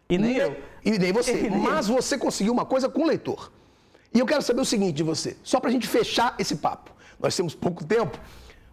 E 0.08 0.16
nem 0.16 0.38
eu. 0.38 0.56
E 0.86 1.00
nem 1.00 1.12
você. 1.12 1.34
E 1.48 1.50
nem 1.50 1.60
Mas 1.60 1.88
você 1.88 2.20
conseguiu 2.20 2.54
uma 2.54 2.66
coisa 2.66 2.88
com 2.88 3.02
o 3.02 3.08
leitor. 3.08 3.52
E 4.14 4.20
eu 4.20 4.28
quero 4.28 4.44
saber 4.44 4.62
o 4.62 4.66
seguinte 4.66 4.98
de 4.98 5.04
você, 5.04 5.36
só 5.42 5.60
para 5.60 5.72
a 5.72 5.74
gente 5.74 5.88
fechar 5.88 6.36
esse 6.38 6.58
papo. 6.58 6.92
Nós 7.20 7.36
temos 7.36 7.56
pouco 7.56 7.84
tempo. 7.84 8.16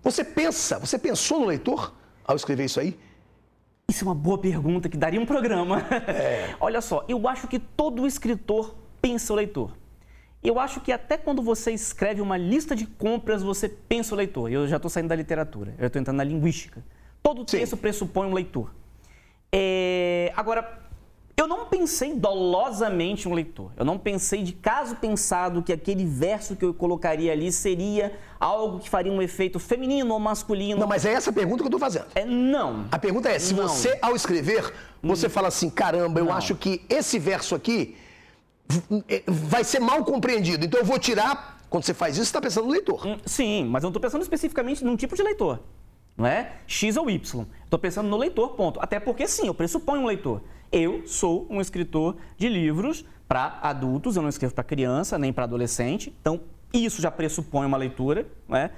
Você 0.02 0.22
pensa, 0.22 0.78
você 0.78 0.98
pensou 0.98 1.40
no 1.40 1.46
leitor 1.46 1.94
ao 2.26 2.36
escrever 2.36 2.66
isso 2.66 2.78
aí? 2.78 2.98
Isso 3.90 4.04
é 4.04 4.06
uma 4.06 4.14
boa 4.14 4.38
pergunta 4.38 4.88
que 4.88 4.96
daria 4.96 5.20
um 5.20 5.26
programa. 5.26 5.80
É. 6.06 6.54
Olha 6.60 6.80
só, 6.80 7.04
eu 7.08 7.26
acho 7.26 7.48
que 7.48 7.58
todo 7.58 8.06
escritor 8.06 8.76
pensa 9.02 9.32
o 9.32 9.36
leitor. 9.36 9.72
Eu 10.44 10.60
acho 10.60 10.80
que 10.80 10.92
até 10.92 11.18
quando 11.18 11.42
você 11.42 11.72
escreve 11.72 12.20
uma 12.20 12.36
lista 12.36 12.76
de 12.76 12.86
compras, 12.86 13.42
você 13.42 13.68
pensa 13.68 14.14
o 14.14 14.16
leitor. 14.16 14.48
Eu 14.48 14.68
já 14.68 14.76
estou 14.76 14.88
saindo 14.88 15.08
da 15.08 15.16
literatura, 15.16 15.74
eu 15.76 15.88
estou 15.88 16.00
entrando 16.00 16.18
na 16.18 16.24
linguística. 16.24 16.84
Todo 17.20 17.40
Sim. 17.40 17.58
texto 17.58 17.76
pressupõe 17.76 18.28
um 18.28 18.32
leitor. 18.32 18.72
É, 19.52 20.32
Agora, 20.36 20.80
eu 21.40 21.46
não 21.46 21.66
pensei 21.66 22.14
dolosamente 22.14 23.28
um 23.28 23.32
leitor. 23.32 23.72
Eu 23.76 23.84
não 23.84 23.98
pensei 23.98 24.42
de 24.42 24.52
caso 24.52 24.96
pensado 24.96 25.62
que 25.62 25.72
aquele 25.72 26.04
verso 26.04 26.54
que 26.54 26.64
eu 26.64 26.74
colocaria 26.74 27.32
ali 27.32 27.50
seria 27.50 28.18
algo 28.38 28.78
que 28.78 28.88
faria 28.90 29.12
um 29.12 29.22
efeito 29.22 29.58
feminino 29.58 30.12
ou 30.12 30.20
masculino. 30.20 30.80
Não, 30.80 30.86
mas 30.86 31.04
é 31.04 31.12
essa 31.12 31.30
a 31.30 31.32
pergunta 31.32 31.58
que 31.58 31.64
eu 31.64 31.68
estou 31.68 31.80
fazendo. 31.80 32.06
É, 32.14 32.24
não. 32.24 32.86
A 32.92 32.98
pergunta 32.98 33.28
é, 33.28 33.38
se 33.38 33.54
Não. 33.54 33.64
Hum. 33.64 33.68
você, 33.68 33.98
ao 34.02 34.14
escrever, 34.14 34.72
você 35.02 35.28
fala 35.28 35.48
assim, 35.48 35.70
caramba, 35.70 36.20
eu 36.20 36.30
acho 36.32 36.54
que 36.54 36.82
esse 36.88 37.18
verso 37.18 37.54
aqui 37.54 37.96
eh, 39.08 39.22
vai 39.26 39.64
ser 39.64 39.80
mal 39.80 40.04
compreendido, 40.04 40.64
então 40.64 40.80
eu 40.80 40.86
vou 40.86 40.98
tirar... 40.98 41.58
Quando 41.70 41.84
você 41.84 41.94
faz 41.94 42.16
isso, 42.16 42.24
você 42.24 42.30
está 42.30 42.40
pensando 42.40 42.64
no 42.66 42.72
leitor. 42.72 43.06
Hum, 43.06 43.16
Sim, 43.24 43.64
mas 43.66 43.84
eu 43.84 43.86
não 43.86 43.90
estou 43.90 44.02
pensando 44.02 44.22
especificamente 44.22 44.84
num 44.84 44.96
tipo 44.96 45.14
de 45.14 45.22
leitor. 45.22 45.60
É? 46.26 46.52
X 46.66 46.96
ou 46.96 47.08
Y. 47.08 47.46
Estou 47.64 47.78
pensando 47.78 48.08
no 48.08 48.16
leitor, 48.16 48.50
ponto. 48.50 48.80
Até 48.80 49.00
porque, 49.00 49.26
sim, 49.26 49.46
eu 49.46 49.54
pressuponho 49.54 50.02
um 50.02 50.06
leitor. 50.06 50.42
Eu 50.72 51.06
sou 51.06 51.46
um 51.50 51.60
escritor 51.60 52.16
de 52.36 52.48
livros 52.48 53.04
para 53.26 53.58
adultos, 53.62 54.16
eu 54.16 54.22
não 54.22 54.28
escrevo 54.28 54.54
para 54.54 54.64
criança 54.64 55.18
nem 55.18 55.32
para 55.32 55.44
adolescente. 55.44 56.14
Então, 56.20 56.40
isso 56.72 57.00
já 57.00 57.10
pressupõe 57.10 57.66
uma 57.66 57.76
leitura. 57.76 58.26
Não 58.48 58.56
é? 58.56 58.70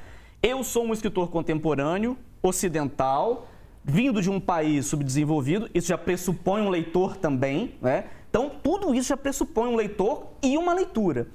Eu 0.43 0.63
sou 0.63 0.85
um 0.85 0.93
escritor 0.93 1.29
contemporâneo, 1.31 2.17
ocidental, 2.43 3.49
vindo 3.85 4.21
de 4.21 4.31
um 4.31 4.41
país 4.41 4.87
subdesenvolvido. 4.87 5.71
Isso 5.75 5.89
já 5.89 5.99
pressupõe 5.99 6.63
um 6.63 6.69
leitor 6.69 7.17
também. 7.17 7.77
Né? 7.81 8.07
Então, 8.29 8.51
tudo 8.63 8.95
isso 8.95 9.09
já 9.09 9.17
pressupõe 9.17 9.69
um 9.69 9.77
leitor 9.77 10.29
e 10.43 10.57
uma 10.57 10.75
leitura. 10.75 11.29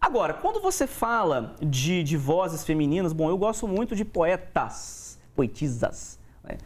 Agora, 0.00 0.34
quando 0.34 0.60
você 0.60 0.86
fala 0.86 1.56
de, 1.60 2.02
de 2.02 2.16
vozes 2.16 2.64
femininas, 2.64 3.12
bom, 3.12 3.28
eu 3.28 3.38
gosto 3.38 3.66
muito 3.66 3.96
de 3.96 4.04
poetas, 4.04 5.03
poetisas. 5.34 6.18
né? 6.42 6.56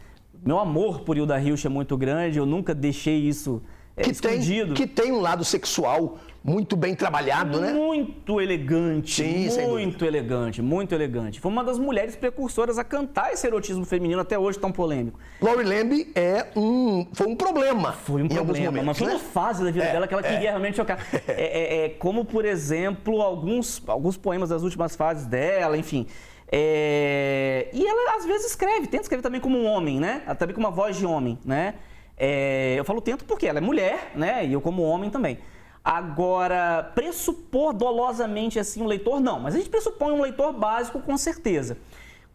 Meu 0.45 0.57
amor 0.59 1.01
por 1.01 1.17
Hilda 1.17 1.39
Hilch 1.39 1.67
é 1.67 1.69
muito 1.69 1.97
grande, 1.97 2.37
eu 2.37 2.45
nunca 2.45 2.73
deixei 2.73 3.17
isso 3.17 3.61
é, 3.97 4.03
Que 4.03 4.13
tem, 4.13 4.31
escondido. 4.39 4.73
que 4.73 4.87
tem 4.87 5.11
um 5.11 5.19
lado 5.19 5.43
sexual 5.43 6.17
muito 6.41 6.77
bem 6.77 6.95
trabalhado, 6.95 7.59
né? 7.59 7.73
Muito 7.73 8.39
elegante, 8.39 9.21
Sim, 9.21 9.67
muito 9.67 10.05
elegante, 10.05 10.61
muito 10.61 10.95
elegante. 10.95 11.37
Foi 11.41 11.51
uma 11.51 11.61
das 11.65 11.77
mulheres 11.77 12.15
precursoras 12.15 12.77
a 12.79 12.83
cantar 12.85 13.33
esse 13.33 13.45
erotismo 13.45 13.83
feminino 13.83 14.21
até 14.21 14.39
hoje 14.39 14.57
tão 14.57 14.71
polêmico. 14.71 15.19
Laurie 15.41 15.65
Lamb 15.67 16.07
é 16.15 16.47
um, 16.55 17.05
foi 17.11 17.27
um 17.27 17.35
problema 17.35 17.91
Foi 17.91 18.23
um 18.23 18.29
problema, 18.29 18.67
momentos, 18.67 18.85
mas 18.85 18.97
foi 18.97 19.07
né? 19.07 19.13
uma 19.15 19.19
fase 19.19 19.65
da 19.65 19.69
vida 19.71 19.83
É, 19.83 19.91
dela 19.91 20.07
que 20.07 20.13
ela 20.13 20.25
é. 20.25 20.29
queria 20.31 20.49
realmente 20.51 20.77
chocar. 20.77 21.05
É, 21.27 21.33
é, 21.33 21.85
é, 21.85 21.89
como, 21.89 22.23
por 22.23 22.45
exemplo, 22.45 23.21
alguns, 23.21 23.83
alguns 23.85 24.15
poemas 24.15 24.47
das 24.49 24.63
últimas 24.63 24.95
fases 24.95 25.25
dela, 25.25 25.77
enfim. 25.77 26.07
É, 26.51 27.69
e 27.71 27.85
ela 27.85 28.15
às 28.17 28.25
vezes 28.25 28.47
escreve, 28.47 28.87
tenta 28.87 29.03
escrever 29.03 29.21
também 29.21 29.39
como 29.39 29.57
um 29.57 29.65
homem, 29.65 29.99
né? 29.99 30.21
Também 30.37 30.53
com 30.55 30.59
uma 30.59 30.71
voz 30.71 30.97
de 30.97 31.05
homem, 31.05 31.37
né? 31.45 31.75
É, 32.17 32.75
eu 32.77 32.83
falo 32.83 32.99
tento 33.01 33.23
porque 33.23 33.45
ela 33.45 33.59
é 33.59 33.61
mulher, 33.61 34.11
né? 34.15 34.45
E 34.45 34.53
eu 34.53 34.59
como 34.61 34.81
homem 34.81 35.09
também. 35.09 35.37
Agora, 35.83 36.91
pressupor 36.93 37.71
dolosamente 37.73 38.59
assim 38.59 38.81
um 38.81 38.85
leitor, 38.87 39.19
não. 39.19 39.39
Mas 39.39 39.55
a 39.55 39.57
gente 39.57 39.69
pressupõe 39.69 40.11
um 40.11 40.21
leitor 40.21 40.51
básico 40.51 40.99
com 40.99 41.15
certeza. 41.17 41.77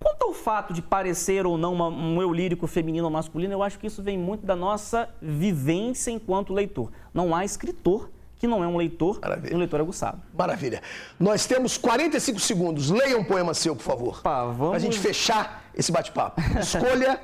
Quanto 0.01 0.25
ao 0.25 0.33
fato 0.33 0.73
de 0.73 0.83
parecer 0.83 1.47
ou 1.47 1.57
não 1.57 1.73
uma- 1.73 1.89
um 1.89 2.21
eu 2.21 2.33
lírico 2.33 2.67
feminino 2.67 3.07
ou 3.07 3.11
masculino, 3.11 3.53
eu 3.53 3.63
acho 3.63 3.79
que 3.79 3.87
isso 3.87 4.03
vem 4.03 4.19
muito 4.19 4.45
da 4.47 4.57
nossa 4.57 5.09
vivência 5.21 6.11
enquanto 6.11 6.53
leitor. 6.53 6.91
Não 7.13 7.35
há 7.35 7.45
escritor 7.45 8.11
que 8.45 8.49
não 8.49 8.63
é 8.63 8.67
um 8.69 8.77
leitor 8.77 9.19
Maravilha. 9.23 9.57
um 9.57 9.59
leitor 9.59 9.81
aguçado. 9.81 10.21
Maravilha. 10.37 10.83
Nós 11.19 11.47
temos 11.47 11.79
45 11.79 12.39
segundos. 12.39 12.91
Leia 12.91 13.17
um 13.17 13.25
poema 13.25 13.55
seu, 13.55 13.75
por 13.75 13.83
favor. 13.83 14.19
Opa, 14.19 14.45
vamos- 14.47 14.71
Pra 14.73 14.79
gente 14.79 14.99
fechar 14.99 15.65
esse 15.75 15.91
bate-papo. 15.91 16.41
Escolha. 16.61 17.19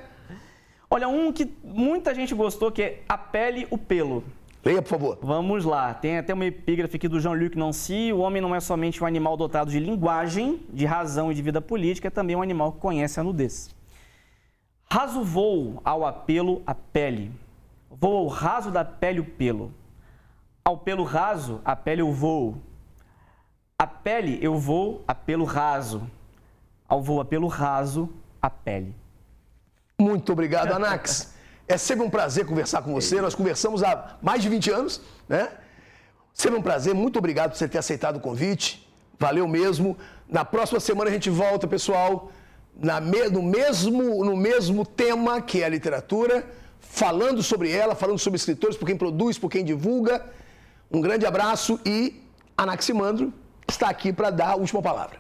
Olha, 0.90 1.08
um 1.08 1.30
que 1.30 1.52
muita 1.62 2.14
gente 2.14 2.34
gostou, 2.34 2.72
que 2.72 2.82
é 2.82 3.02
A 3.08 3.18
Pele, 3.18 3.66
o 3.70 3.76
Pelo. 3.76 4.24
Leia, 4.64 4.80
por 4.80 4.88
favor. 4.88 5.18
Vamos 5.22 5.64
lá, 5.64 5.92
tem 5.94 6.16
até 6.18 6.32
uma 6.34 6.44
epígrafe 6.46 6.96
aqui 6.96 7.06
do 7.08 7.20
Jean-Luc 7.20 7.54
Nancy. 7.56 8.12
O 8.12 8.18
homem 8.20 8.40
não 8.42 8.54
é 8.54 8.60
somente 8.60 9.02
um 9.02 9.06
animal 9.06 9.36
dotado 9.36 9.70
de 9.70 9.78
linguagem, 9.78 10.60
de 10.72 10.86
razão 10.86 11.30
e 11.30 11.34
de 11.34 11.42
vida 11.42 11.60
política, 11.60 12.08
é 12.08 12.10
também 12.10 12.34
um 12.34 12.42
animal 12.42 12.72
que 12.72 12.78
conhece 12.80 13.20
a 13.20 13.22
nudez. 13.22 13.68
Raso 14.90 15.22
voo 15.22 15.80
ao 15.84 16.04
apelo 16.06 16.62
a 16.66 16.74
pele. 16.74 17.30
Vou 17.90 18.16
ao 18.16 18.26
raso 18.26 18.70
da 18.70 18.84
pele 18.84 19.20
o 19.20 19.24
pelo. 19.24 19.72
Ao 20.64 20.76
pelo 20.76 21.04
raso, 21.04 21.60
a 21.64 21.74
pele 21.74 22.02
eu 22.02 22.12
vou. 22.12 22.56
A 23.78 23.86
pele 23.86 24.38
eu 24.42 24.56
vou 24.58 25.04
a 25.08 25.14
pelo 25.14 25.44
raso. 25.44 26.08
Ao 26.88 27.02
voo 27.02 27.20
a 27.20 27.24
pelo 27.24 27.46
raso, 27.46 28.08
a 28.42 28.50
pele. 28.50 28.94
Muito 29.98 30.32
obrigado, 30.32 30.72
Anax. 30.72 31.34
É 31.68 31.76
sempre 31.76 32.04
um 32.04 32.10
prazer 32.10 32.44
conversar 32.46 32.82
com 32.82 32.92
você. 32.92 33.20
Nós 33.20 33.34
conversamos 33.34 33.82
há 33.82 34.16
mais 34.20 34.42
de 34.42 34.48
20 34.48 34.70
anos, 34.70 35.00
né? 35.28 35.48
Sempre 36.34 36.58
um 36.58 36.62
prazer. 36.62 36.94
Muito 36.94 37.18
obrigado 37.18 37.50
por 37.50 37.56
você 37.58 37.68
ter 37.68 37.78
aceitado 37.78 38.16
o 38.16 38.20
convite. 38.20 38.86
Valeu 39.18 39.46
mesmo. 39.46 39.96
Na 40.28 40.44
próxima 40.44 40.80
semana 40.80 41.10
a 41.10 41.12
gente 41.12 41.30
volta, 41.30 41.68
pessoal, 41.68 42.30
na 42.74 43.00
me- 43.00 43.28
no, 43.28 43.42
mesmo, 43.42 44.24
no 44.24 44.36
mesmo 44.36 44.84
tema 44.84 45.40
que 45.40 45.62
é 45.62 45.66
a 45.66 45.68
literatura, 45.68 46.44
falando 46.80 47.42
sobre 47.42 47.70
ela, 47.70 47.94
falando 47.94 48.18
sobre 48.18 48.36
escritores, 48.36 48.76
por 48.76 48.86
quem 48.86 48.96
produz, 48.96 49.38
por 49.38 49.50
quem 49.50 49.64
divulga. 49.64 50.24
Um 50.90 51.00
grande 51.00 51.24
abraço 51.24 51.78
e 51.86 52.20
Anaximandro 52.56 53.32
está 53.68 53.88
aqui 53.88 54.12
para 54.12 54.30
dar 54.30 54.50
a 54.50 54.56
última 54.56 54.82
palavra. 54.82 55.18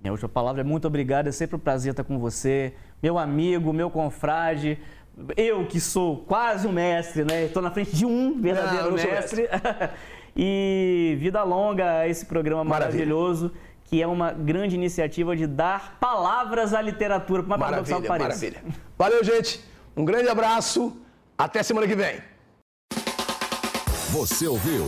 Minha 0.00 0.12
última 0.12 0.28
palavra 0.28 0.60
é 0.60 0.64
muito 0.64 0.86
obrigado, 0.86 1.26
é 1.26 1.32
sempre 1.32 1.56
um 1.56 1.58
prazer 1.58 1.90
estar 1.90 2.04
com 2.04 2.18
você, 2.18 2.74
meu 3.02 3.18
amigo, 3.18 3.72
meu 3.72 3.90
confrade. 3.90 4.78
Eu 5.36 5.66
que 5.66 5.80
sou 5.80 6.18
quase 6.18 6.66
um 6.66 6.72
mestre, 6.72 7.24
né? 7.24 7.44
Estou 7.44 7.60
na 7.60 7.70
frente 7.70 7.94
de 7.94 8.06
um 8.06 8.40
verdadeiro 8.40 8.86
Não, 8.86 8.92
mestre. 8.92 9.48
e 10.36 11.16
vida 11.18 11.42
longa 11.42 11.98
a 11.98 12.08
esse 12.08 12.24
programa 12.24 12.62
Maravilha. 12.64 13.04
maravilhoso, 13.04 13.52
que 13.84 14.00
é 14.00 14.06
uma 14.06 14.32
grande 14.32 14.76
iniciativa 14.76 15.36
de 15.36 15.46
dar 15.46 15.98
palavras 15.98 16.72
à 16.72 16.80
literatura, 16.80 17.42
mais 17.42 17.60
paradoxal 17.60 18.00
Maravilha, 18.00 18.30
que 18.30 18.38
pareça. 18.38 18.46
maravilha. 18.46 18.74
Valeu, 18.96 19.24
gente. 19.24 19.60
Um 19.96 20.04
grande 20.04 20.28
abraço. 20.28 20.96
Até 21.36 21.62
semana 21.62 21.86
que 21.86 21.96
vem. 21.96 22.29
Você 24.12 24.48
ouviu 24.48 24.86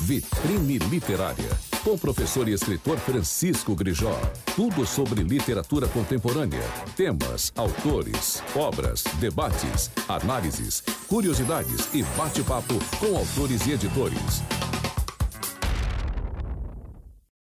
Vitrine 0.00 0.78
Literária, 0.78 1.48
com 1.84 1.92
o 1.92 1.98
professor 1.98 2.48
e 2.48 2.52
escritor 2.52 2.98
Francisco 2.98 3.72
Grijó. 3.72 4.20
Tudo 4.56 4.84
sobre 4.84 5.22
literatura 5.22 5.86
contemporânea, 5.86 6.64
temas, 6.96 7.52
autores, 7.54 8.42
obras, 8.56 9.04
debates, 9.20 9.92
análises, 10.08 10.82
curiosidades 11.06 11.94
e 11.94 12.02
bate-papo 12.18 12.74
com 12.98 13.16
autores 13.16 13.64
e 13.68 13.72
editores. 13.74 14.42